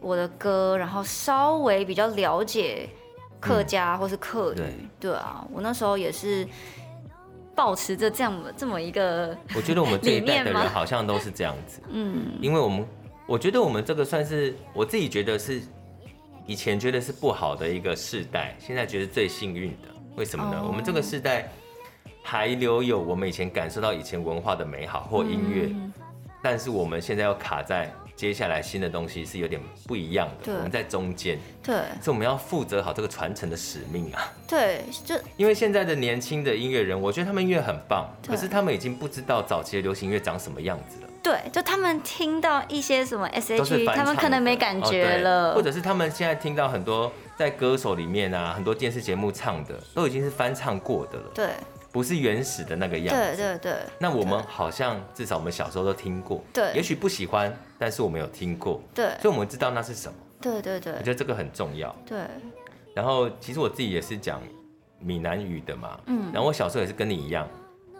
[0.00, 2.88] 我的歌，然后稍微比较了解。
[3.40, 6.46] 客家或是客语，对，对啊，我那时候也是
[7.54, 12.86] 保持着这样这么一个，我觉得我们这一代的人好像都是这样子， 嗯，因为我们
[13.26, 15.60] 我觉得我们这个算是我自己觉得是
[16.46, 20.60] 以前觉得是不好的一个世代，现在觉得最幸运的，为什么呢？
[20.60, 21.50] 哦、我们这个世代
[22.22, 25.92] 还留有我们以前感受到以前文化的美好或音乐，嗯、
[26.42, 27.92] 但是我们现在要卡在。
[28.18, 34.32] 接下来新的东西是有点不一样的，我们在中间，对，所以我们要负责好这个传承的使命啊。
[34.48, 41.08] 对，就因为现在的年轻的音乐人，我觉得他们音乐很棒，可是他们已经不知道早期的流行音乐长什么样子了。
[41.22, 51.30] 对，就他们听到一些什么 S.H.E，他们可能没感觉了，哦，或者是他们现在听到很多在歌手里面啊，很多电视节目唱的，都已经是翻唱过的了。
[51.32, 51.50] 对。
[51.90, 53.36] 不是原始的那个样子。
[53.36, 53.72] 对对对。
[53.98, 56.42] 那我们好像至少我们小时候都听过。
[56.52, 56.72] 对。
[56.74, 58.82] 也许不喜欢，但是我们有听过。
[58.94, 59.10] 对。
[59.20, 60.18] 所以我们知道那是什么。
[60.40, 60.92] 对对对。
[60.92, 61.94] 我觉得这个很重要。
[62.06, 62.18] 对。
[62.94, 64.40] 然后其实我自己也是讲
[64.98, 65.98] 闽南语的嘛。
[66.06, 66.30] 嗯。
[66.32, 67.48] 然后我小时候也是跟你一样，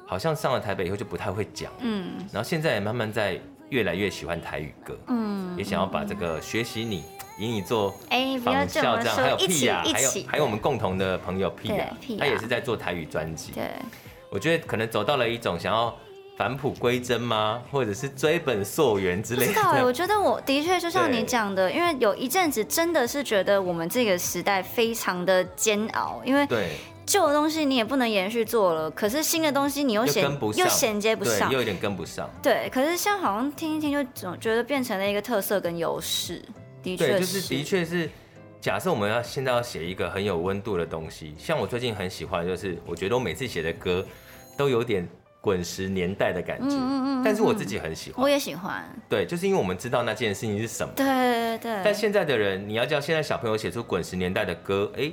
[0.06, 7.04] 好像上了台北以后就不太会讲，嗯，然后现在也慢慢在越来越喜欢台语歌，嗯，也想要把这个学习你，
[7.38, 7.90] 以你做
[8.44, 13.70] 仿效这样，还有屁呀，还有还有我们共同的朋友屁呀，他也是在做台语专辑，对，
[14.30, 15.96] 我觉得可能走到了一种想要
[16.36, 19.46] 返璞归真吗，或者是追本溯源之类的？
[19.46, 26.70] 不知道哎，我觉得我的确就像你讲的，因为有一阵子真的是觉得我们这个时代非常的煎熬，因为对。
[27.06, 32.28] 旧的东西你也不能延续做了，可是新的东西你又衔又衔接不上，又有点跟不上。
[32.42, 36.44] 对，可是现在好像听一听就总觉得变成了一个特色跟优势。
[36.82, 38.08] 的确，对，就是的确是。
[38.60, 44.04] 假设我们要现在要写一个很有温度的东西，像我最近很喜欢，就是我觉得我每次写的歌
[44.56, 45.08] 都有点
[45.40, 46.74] 滚石年代的感觉。
[46.74, 47.22] 嗯嗯嗯。
[47.24, 48.20] 但是我自己很喜欢。
[48.20, 48.84] 我也喜欢。
[49.08, 50.92] 对，就是因为我们知道那件事情是什么。
[50.96, 51.82] 对对对。
[51.84, 55.10] 但现在的人，你要叫现在小朋友写出滚石年代的歌，哎。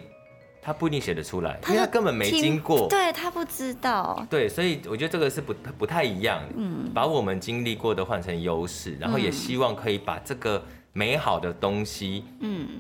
[0.64, 10.66] 他不一定写得出来，因为他根本没经过，对，他不知道，对，所以我觉得这个是不不太一样，嗯，把我们经历过的换成优势，然后也希望可以把这个
[10.98, 12.80] 美好的东西，嗯，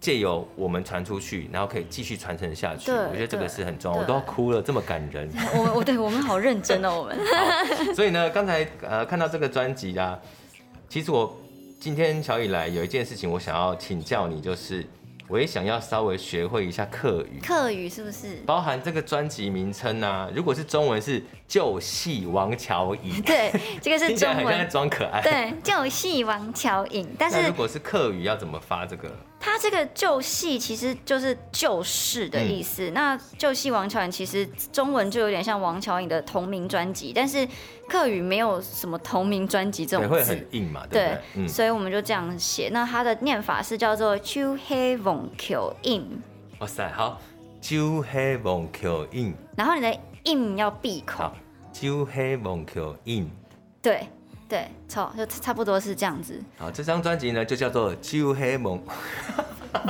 [0.00, 7.14] 借由我们传出去，然后可以继续传承下去，我觉得这个是很重要，我都要哭了，这么感人， 我我对我们好认真哦，我们，
[7.94, 10.18] 所以呢，刚才呃看到这个专辑啊，
[10.88, 11.38] 其实我
[11.78, 14.86] 今天小雨来有一件事情，我想要请教你，就是。
[15.28, 18.36] 我也想要稍微学会一下客语，客语是不是？
[18.44, 20.28] 包含这个专辑名称啊？
[20.34, 21.20] 如果是中文是
[21.52, 25.20] 《旧戏王乔影》，对，这个是 中文，在装可爱。
[25.20, 25.32] 对，
[25.62, 29.10] 《旧戏王乔影》，但是如果是客语要怎么发这个？
[29.38, 32.88] 它这个旧戏其实就是旧事的意思。
[32.88, 37.46] 嗯、那旧戏王乔影其实中文就有点像王乔影的同名专辑，但是
[37.86, 40.86] 客语没有什么同名专辑这种字，会很硬嘛？
[40.88, 42.70] 对，对，嗯、所以我们就这样写。
[42.72, 46.22] 那它的念法是叫做旧戏王乔影。
[46.60, 47.20] 哇塞，好，
[47.60, 49.34] 旧戏王乔影。
[49.54, 49.94] 然后你的
[50.24, 51.24] 音要闭口。
[51.24, 51.36] 好，
[51.72, 53.30] 旧戏王乔影。
[53.80, 54.06] 对。
[54.48, 56.38] 对，错就差不多是这样子。
[56.58, 58.78] 好，这张专辑呢就叫做《秋黑梦》，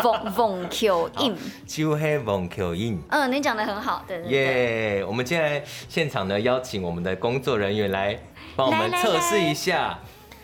[0.04, 3.02] 梦梦 Q 音，秋黑蒙 Q 音。
[3.08, 8.16] 嗯，你讲的很好，对对耶！Yeah, 我们现在现场呢邀请我们的工作人员来
[8.54, 9.98] 帮我们测试一下，来来来，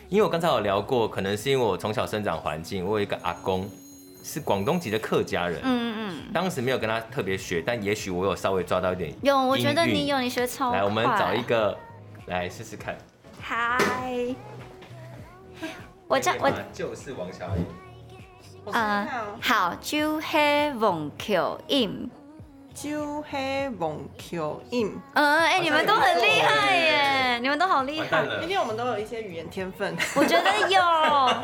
[0.09, 3.71] 因为我刚才有聊过，可能是因为我从小生长环境，我有一个阿公
[4.29, 5.95] 是广东籍的客家人，嗯嗯
[6.27, 9.11] 嗯，当时没有跟他特别学，但也许我有稍微抓到一点。
[9.23, 10.81] 有，我觉得你有，你学超快。
[10.81, 11.75] 来，我们找一个
[12.27, 12.95] 来试试看。
[13.41, 13.79] 嗨，
[16.07, 17.65] 我叫我就是王小颖。
[18.67, 19.09] 嗯，
[19.41, 22.11] 好，就黑王乔影，
[22.81, 24.97] 就黑蒙球印。
[25.15, 28.25] 嗯，哎，你们都很厉害耶，你们都好厉害。
[28.39, 29.97] 今天我们都有一些语言天分。
[30.15, 30.81] 我觉得有。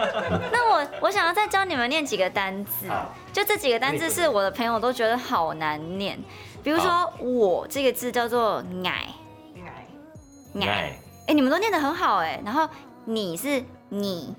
[0.52, 2.86] 那我我想要再教你们念几个单字，
[3.32, 6.16] 就这几个单字是我的朋友都觉得好难念。
[6.62, 9.08] 比如说“我”这个字叫做“矮”，
[10.60, 10.98] 矮，矮。
[11.26, 12.68] 哎，你们都念得很好哎，然后
[13.04, 14.32] 你是你，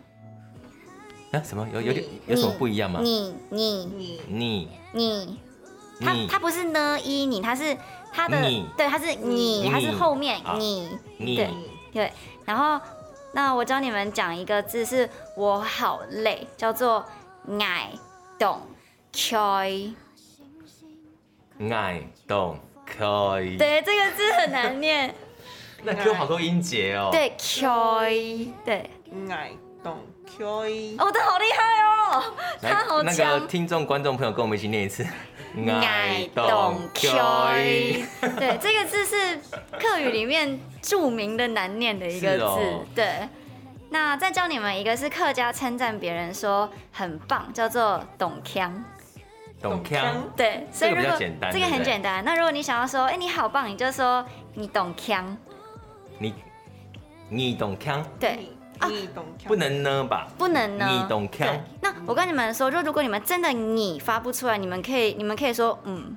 [1.34, 1.44] 啊？
[1.44, 1.68] 什么？
[1.74, 3.02] 有有点有什么不一样吗？
[3.04, 3.86] 你你。
[3.86, 4.22] 你。
[4.30, 4.70] 你。
[4.94, 5.40] 你，
[6.02, 7.78] 他他不是呢一你，他是
[8.12, 8.38] 他的
[8.78, 10.98] 对，他是你，他是后面你。
[11.18, 11.50] 对
[11.94, 12.12] 对，
[12.44, 12.80] 然后
[13.34, 17.06] 那我教你们讲一个字，是我好累，叫做
[17.60, 17.90] 爱
[18.38, 18.62] 动
[19.14, 19.94] 开，
[21.70, 23.06] 爱动开，
[23.58, 25.14] 对，这个字很难念。
[25.84, 27.10] 那 Q 好多音节哦。
[27.12, 27.68] 对，Q，
[28.66, 28.90] 对，
[29.30, 29.52] 爱
[29.84, 30.46] 动 Q。
[30.98, 31.95] 哦，他好厉害哦，
[32.62, 33.06] 他好强。
[33.06, 35.06] 那个听众、观众朋友，跟我们一起念一次。
[35.56, 37.12] 爱动 Q。
[38.38, 39.40] 对，这个字是
[39.80, 42.86] 客语里面著名的难念的一个字。
[42.94, 43.30] 对。
[43.90, 48.84] 那再教你们一个，是客家称赞别人说很棒，叫做懂腔。
[49.62, 50.30] 懂腔。
[50.36, 52.26] 对，所以如果这个很简单。
[52.26, 54.26] 那如果你想要说，哎，你好棒，你就说
[54.56, 55.38] 你懂腔。
[56.20, 56.34] 你
[57.30, 58.06] 你懂腔？
[58.20, 58.50] 对，
[58.90, 60.28] 你懂锵，不能呢吧？
[60.38, 60.88] 不能呢。
[60.90, 61.60] 你懂锵？
[61.82, 66.16] 那我跟你们说，就如果你们真的你发不出来，你们可以你们可以说嗯，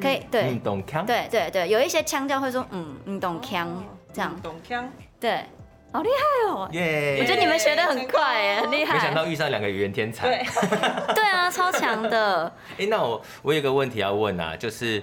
[0.00, 0.50] 可以对。
[0.50, 1.04] 你懂腔？
[1.06, 4.34] 对对对，有一些腔调会说嗯，你懂腔这样。
[4.42, 4.88] 懂腔？
[5.20, 5.44] 对，
[5.92, 6.68] 好厉害哦！
[6.72, 7.18] 耶！
[7.20, 8.94] 我觉得你们学的很快哎，很厉害。
[8.94, 10.28] 没想到遇上两个语言天才。
[10.28, 10.46] 对。
[11.14, 12.52] 对啊，超强的。
[12.78, 15.02] 哎，那我我有个问题要问啊，就是。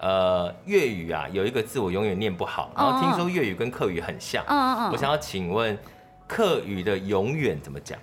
[0.00, 2.70] 呃，粤语啊，有一个字我永远念不好。
[2.76, 4.44] 然后听说粤语跟客语很像。
[4.48, 4.92] 嗯嗯嗯。
[4.92, 5.78] 我想要请问，
[6.26, 7.98] 客语的永远怎么讲？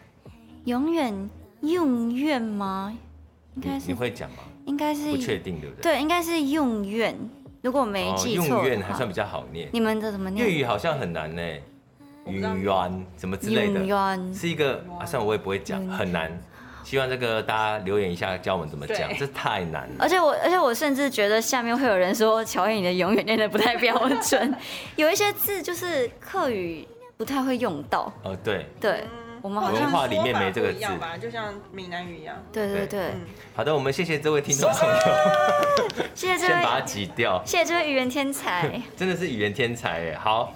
[0.65, 1.29] 永远
[1.61, 2.95] 永远吗？
[3.55, 3.87] 应该是。
[3.87, 4.37] 你会讲吗？
[4.65, 5.09] 应该是。
[5.11, 5.93] 不确定，对不对？
[5.93, 7.15] 对，应该是永远。
[7.61, 8.47] 如果没记错。
[8.47, 9.69] 永远还算比较好念。
[9.73, 10.45] 你们的怎么念？
[10.45, 11.41] 粤语好像很难呢。
[12.27, 13.81] 永远什么之类的。
[14.33, 16.31] 是一个啊，算，我也不会讲，很难。
[16.83, 19.95] 希望这个大家留言一下，教我们怎么讲，这太难了。
[19.99, 24.55] 而且我，而且我甚至觉得下面会有人说乔恩你的永远念的不太标准，
[24.95, 26.87] 有一些字就是客语
[27.21, 28.11] 不太会用到。
[28.23, 29.03] 哦，对对，
[29.43, 30.79] 我们好像文化里面没这个字，
[31.21, 32.35] 就像闽南语一样。
[32.51, 33.11] 对对对。
[33.53, 34.95] 好的，我们谢谢这位听众朋友，
[36.15, 37.39] 谢谢这位，先把它挤掉。
[37.45, 40.51] 谢谢这位语言天才， 真的是语言天才哎，好。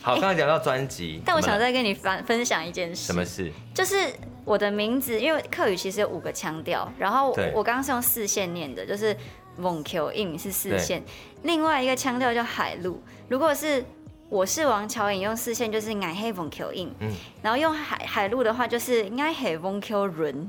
[0.00, 3.06] 好，刚才讲到专辑，但我想再跟你分分享一件事。
[3.06, 3.50] 什么事？
[3.74, 3.96] 就是
[4.44, 9.16] 我的名字，因为客语其实有五个腔调，然后我刚刚是用四线念的，就是
[9.60, 11.02] Vong Q In 是四线，
[11.42, 13.02] 另外一个腔调叫海陆。
[13.28, 13.84] 如果是
[14.32, 17.12] 我是王乔颖用四线，就是 I Have Vong Q In，嗯，
[17.42, 20.48] 然后用海海陆的话就是 I Have Vong Q Run。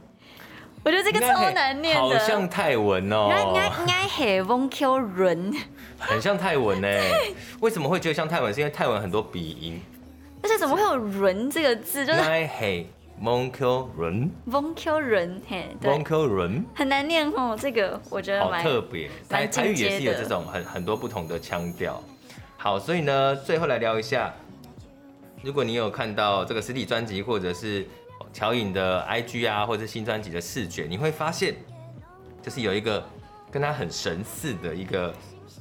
[0.85, 3.27] 我觉得这个超难念的，好像泰文哦。
[3.29, 5.53] I I I Have Vong Q Run。
[5.99, 6.87] 很像泰文呢，
[7.59, 8.53] 为什么会觉得像泰文？
[8.53, 9.81] 是因为泰文很多鼻音，
[10.41, 12.05] 而且怎么会有“人”这个字？
[12.05, 12.87] 就是嘿，
[13.19, 17.57] 蒙 Q 人，蒙 Q 人，嘿，蒙 Q 人，很难念哦。
[17.59, 22.01] 这个我觉得好特别，台台语也是有这种很很多不同的腔调。
[22.63, 24.33] 好，所以呢，最后来聊一下，
[25.41, 27.85] 如果你有看到这个实体专辑，或者是
[28.31, 31.53] 乔颖的 IG 啊，或者是新专辑的视觉，你会发现，
[32.41, 33.03] 就是有一个
[33.51, 35.13] 跟他很神似的一个。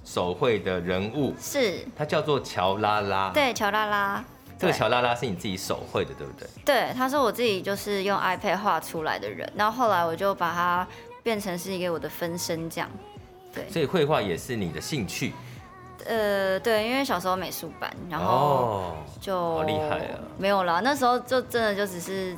[0.04, 3.30] 手绘的人物是，他叫做乔拉拉。
[3.30, 4.24] 对，乔拉拉。
[4.58, 6.48] 这个乔拉拉是你自己手绘的，对不对？
[6.64, 10.86] 对，他是我自己就是用 iPad 画出来的人，然后后来我就把它
[11.22, 12.90] 变成是一个我的分身这样。
[13.54, 15.32] 对，所以绘画也是你的兴趣。
[16.06, 20.18] 呃，对，因为小时候美术班，然后就好厉害啊。
[20.38, 22.36] 没有啦，那时候就真的就只是。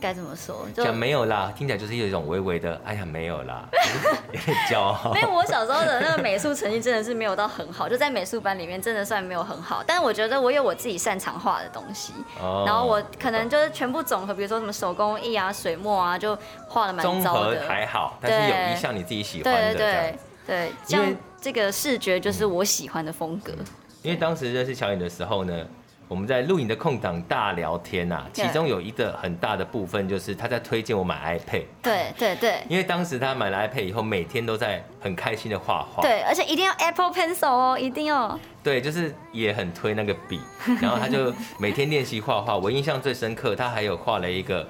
[0.00, 0.66] 该怎么说？
[0.74, 3.66] 讲没有啦，听起来就是有一种微微的，哎呀，没有啦，
[4.30, 5.14] 有点骄傲。
[5.14, 9.82] 因为我小时候的那个美术成绩真的是没有到很好，就在美术班里面真的算没有很好。
[9.86, 16.36] 但是我觉得我有我自己擅长画的东西，哦、然后我可能就是全部总和，比如说什么手工艺啊、水墨啊，就
[16.68, 17.22] 画的蛮糟的。
[17.22, 19.74] 综合还好，但是有一项你自己喜欢的。
[19.74, 21.02] 对对对对，像
[21.44, 23.52] 这个视觉就是我喜欢的风格。
[24.00, 25.66] 因为当时认识小颖的时候呢。
[26.06, 31.62] 我们在录影的空档大聊天呐、啊，其中有一个很大的部分就是他在推荐我买 iPad。
[31.82, 32.62] 对对对。
[32.68, 36.02] 因为当时他买了 iPad 以后，每天都在很开心的画画。
[36.02, 38.38] 对，而且一定要 Apple Pencil 哦，一定要。
[38.62, 40.38] 对，就是也很推那个笔，
[40.78, 42.58] 然后他就每天练习画画。
[42.58, 44.68] 我印象最深刻，他还有画了一个。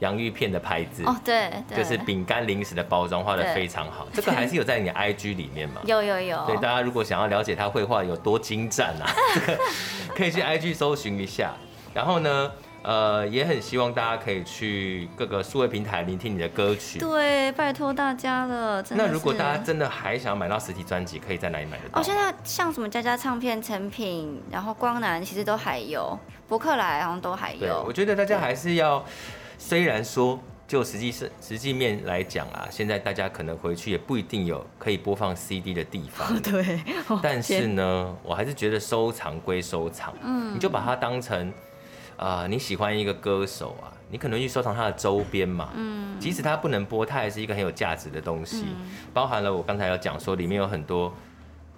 [0.00, 5.80] 洋芋片的牌子哦，对，就是饼干零食的包装画的非常好，这个还是有在你 IG 里面嘛？
[5.86, 6.44] 有有有。
[6.46, 9.58] 对，大家如果想要了解他绘画有多精湛啊，这 个
[10.14, 11.52] 可以去 IG 搜寻一下。
[11.94, 12.50] 然后呢，
[12.82, 16.98] 呃，也很希望大家可以去各个数位平台聆听你的歌曲。
[16.98, 18.84] 对，拜托大家了。
[18.90, 22.00] 那如果大家真的还想要买到实体专辑，可以在哪里买得到？
[22.00, 26.18] 哦，现在像什么佳佳唱片、成品，然后光南其实都还有，
[26.48, 27.60] 博客来好像都还有。
[27.60, 29.04] 对，我觉得大家还是要。
[29.58, 36.36] 虽然说，就实际是实际面来讲啊，现在大家可能回去也不一定有可以播放 CD 的地方。
[36.40, 36.80] 对。
[37.22, 41.48] 但是呢，我还是觉得收藏归收藏，嗯，你就把它当成
[42.16, 48.64] 啊、呃，你喜欢一个歌手啊，你可能去收藏他的周边嘛，嗯，即使他不能播，它还是一个很有价值的东西，
[49.12, 51.12] 包含了我刚才有讲说里面有很多，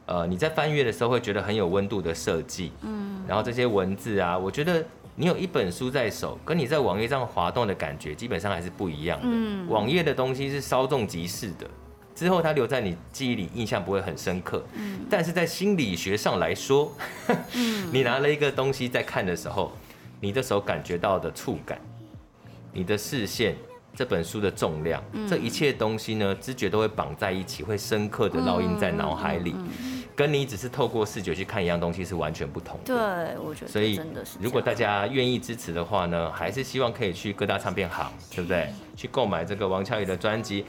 [0.07, 4.85] 呃，你在翻阅的时候会觉得很有温度的设计，嗯，然后这些文字啊，我觉得。
[5.19, 9.27] 你有一本书在手，跟你在网页上滑动的感觉，基本上还是不一样的。
[9.27, 11.67] 嗯，网页的东西是稍纵即逝的，
[12.15, 14.63] 之后它留在你记忆里，印象不会很深刻。
[14.75, 16.93] 嗯，但是在心理学上来说，
[17.55, 19.73] 嗯， 你拿了一个东西在看的时候，
[20.21, 21.81] 你的手感觉到的触感，
[22.75, 23.57] 你的视线，
[23.95, 29.55] 这本书的重量，这一切东西呢，知觉都会绑在一起，会深刻的烙印在脑海里。
[30.17, 32.87] 跟你只是透过视觉去看一样东西是完全不同的。
[32.87, 33.71] 对，我觉得。
[33.71, 34.01] 所以，
[34.41, 38.73] 如果大家愿意支持的话呢，还是希望可以去各大唱片行，对不对？
[38.97, 40.65] 去购买这个王乔宇的专辑，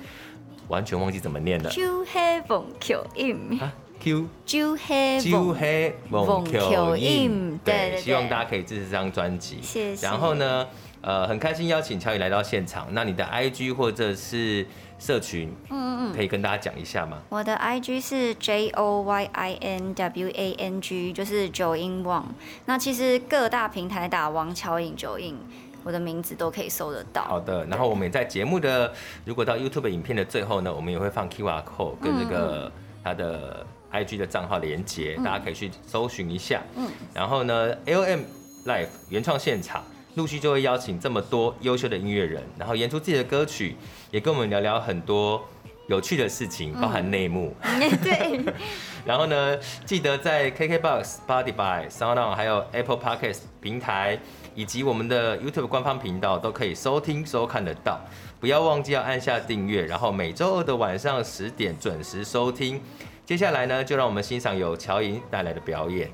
[0.68, 1.70] 完全忘记怎么念了。
[1.70, 9.62] Q 黑凤 Q im 啊，Q Q 黑 Q 黑凤 Q im，对，希望大家可以支持这张专辑。
[9.62, 10.06] 谢谢。
[10.06, 10.68] 然后呢，
[11.00, 12.86] 呃，很开心邀请乔宇来到现场。
[12.92, 14.68] 那你的 IG 或者是？
[15.00, 17.18] 社群，嗯嗯嗯，可以跟大家讲一下吗？
[17.30, 22.26] 我的 IG 是 J O Y I N W A N G，就是九音王。
[22.66, 25.38] 那其实各大平台打王乔颖九音，
[25.84, 27.24] 我的名字都可以搜得到。
[27.24, 28.92] 好的，然后我们在节目的
[29.24, 32.72] 如果到 YouTube 影片的最后呢，我们也会放 QR code 跟这个
[33.04, 36.62] 他的 IG 的账号连接，嗯、大家可以去搜寻一下。
[36.76, 38.20] 嗯，然后呢，AOM
[38.66, 39.84] Life 原创现场。
[40.18, 43.76] 陆续就会邀请这么多优秀的音乐人，然后演出自己的歌曲，
[44.10, 45.48] 也跟我们聊聊很多
[45.86, 47.56] 有趣的事情，包含内幕。
[47.62, 48.44] 嗯、对。
[49.06, 49.56] 然后呢，
[49.86, 54.18] 记得在 KKBOX、Spotify、SoundOn 还有 Apple Podcast 平台
[54.56, 58.02] 以及我们的 YouTube 官方频道都可以收听收看得到。
[58.40, 62.82] 不要忘记要按下订阅，然后每周二的晚上十点准时收听。
[63.24, 66.10] 接下来呢，就让我们欣赏由乔莹带来的表演。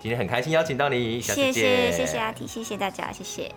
[0.00, 1.52] 今天很开心邀请到你，下次见。
[1.52, 3.52] 谢谢谢谢阿提，谢谢大家，谢谢。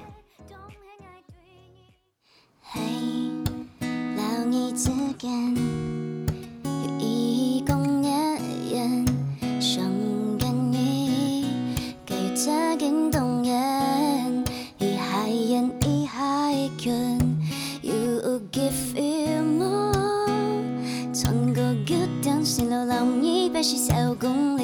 [24.19, 24.55] 公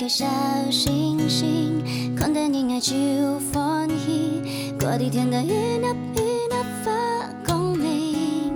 [0.00, 0.24] 个小
[0.70, 1.84] 星星，
[2.16, 2.94] 看到你爱就
[3.52, 4.42] 欢喜。
[4.80, 6.90] 过的天的雨那雨那发
[7.46, 8.50] 光明，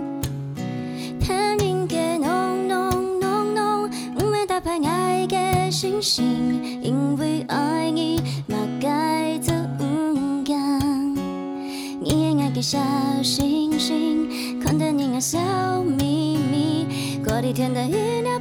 [1.20, 11.14] 天阴嘅浓浓浓浓，我们打牌爱个星星，因为爱你嘛该做唔敢。
[12.00, 12.78] 你爱个小
[13.22, 15.38] 星星，看到你爱笑
[15.82, 16.86] 眯眯。
[17.22, 18.40] 过的天的雨那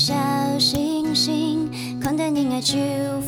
[0.00, 0.14] 小
[0.58, 1.68] 星星，
[2.00, 2.74] 看到你爱就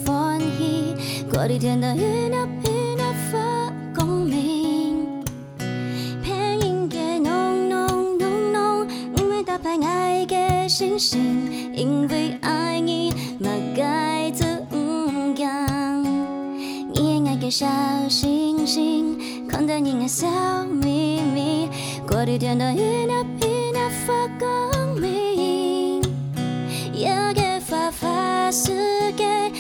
[0.07, 0.95] 欢喜。
[1.31, 2.01] 过的天的雨
[2.31, 5.23] 那雨那发光明，
[6.25, 8.87] 偏应给浓浓浓浓，
[9.19, 16.03] 因为打牌爱个星星，因为爱你嘛该做唔敢。
[16.95, 17.67] 也爱个小
[18.09, 20.27] 星星，看到你爱笑
[20.65, 21.69] 眯眯。
[22.09, 24.72] 过的天的雨那雨那发光
[29.23, 29.53] 天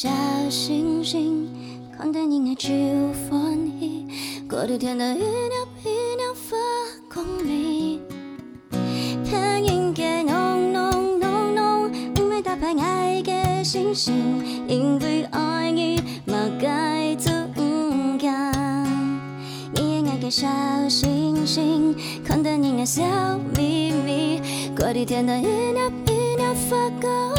[0.00, 0.08] 小
[0.48, 1.48] 星星，
[1.90, 2.68] 看到你爱就
[3.28, 4.06] 欢喜。
[4.48, 6.56] 过的天的雨那雨那发
[7.12, 8.00] 光明，
[9.24, 14.14] 天阴给浓浓浓浓，因为打牌爱个星星，
[14.68, 18.86] 因为爱你嘛该做唔敢。
[19.74, 20.46] 你也爱个小
[20.88, 21.92] 星星，
[22.24, 23.02] 看到你爱笑
[23.56, 24.40] 眯眯。
[24.76, 27.37] 过的天的雨那雨那发光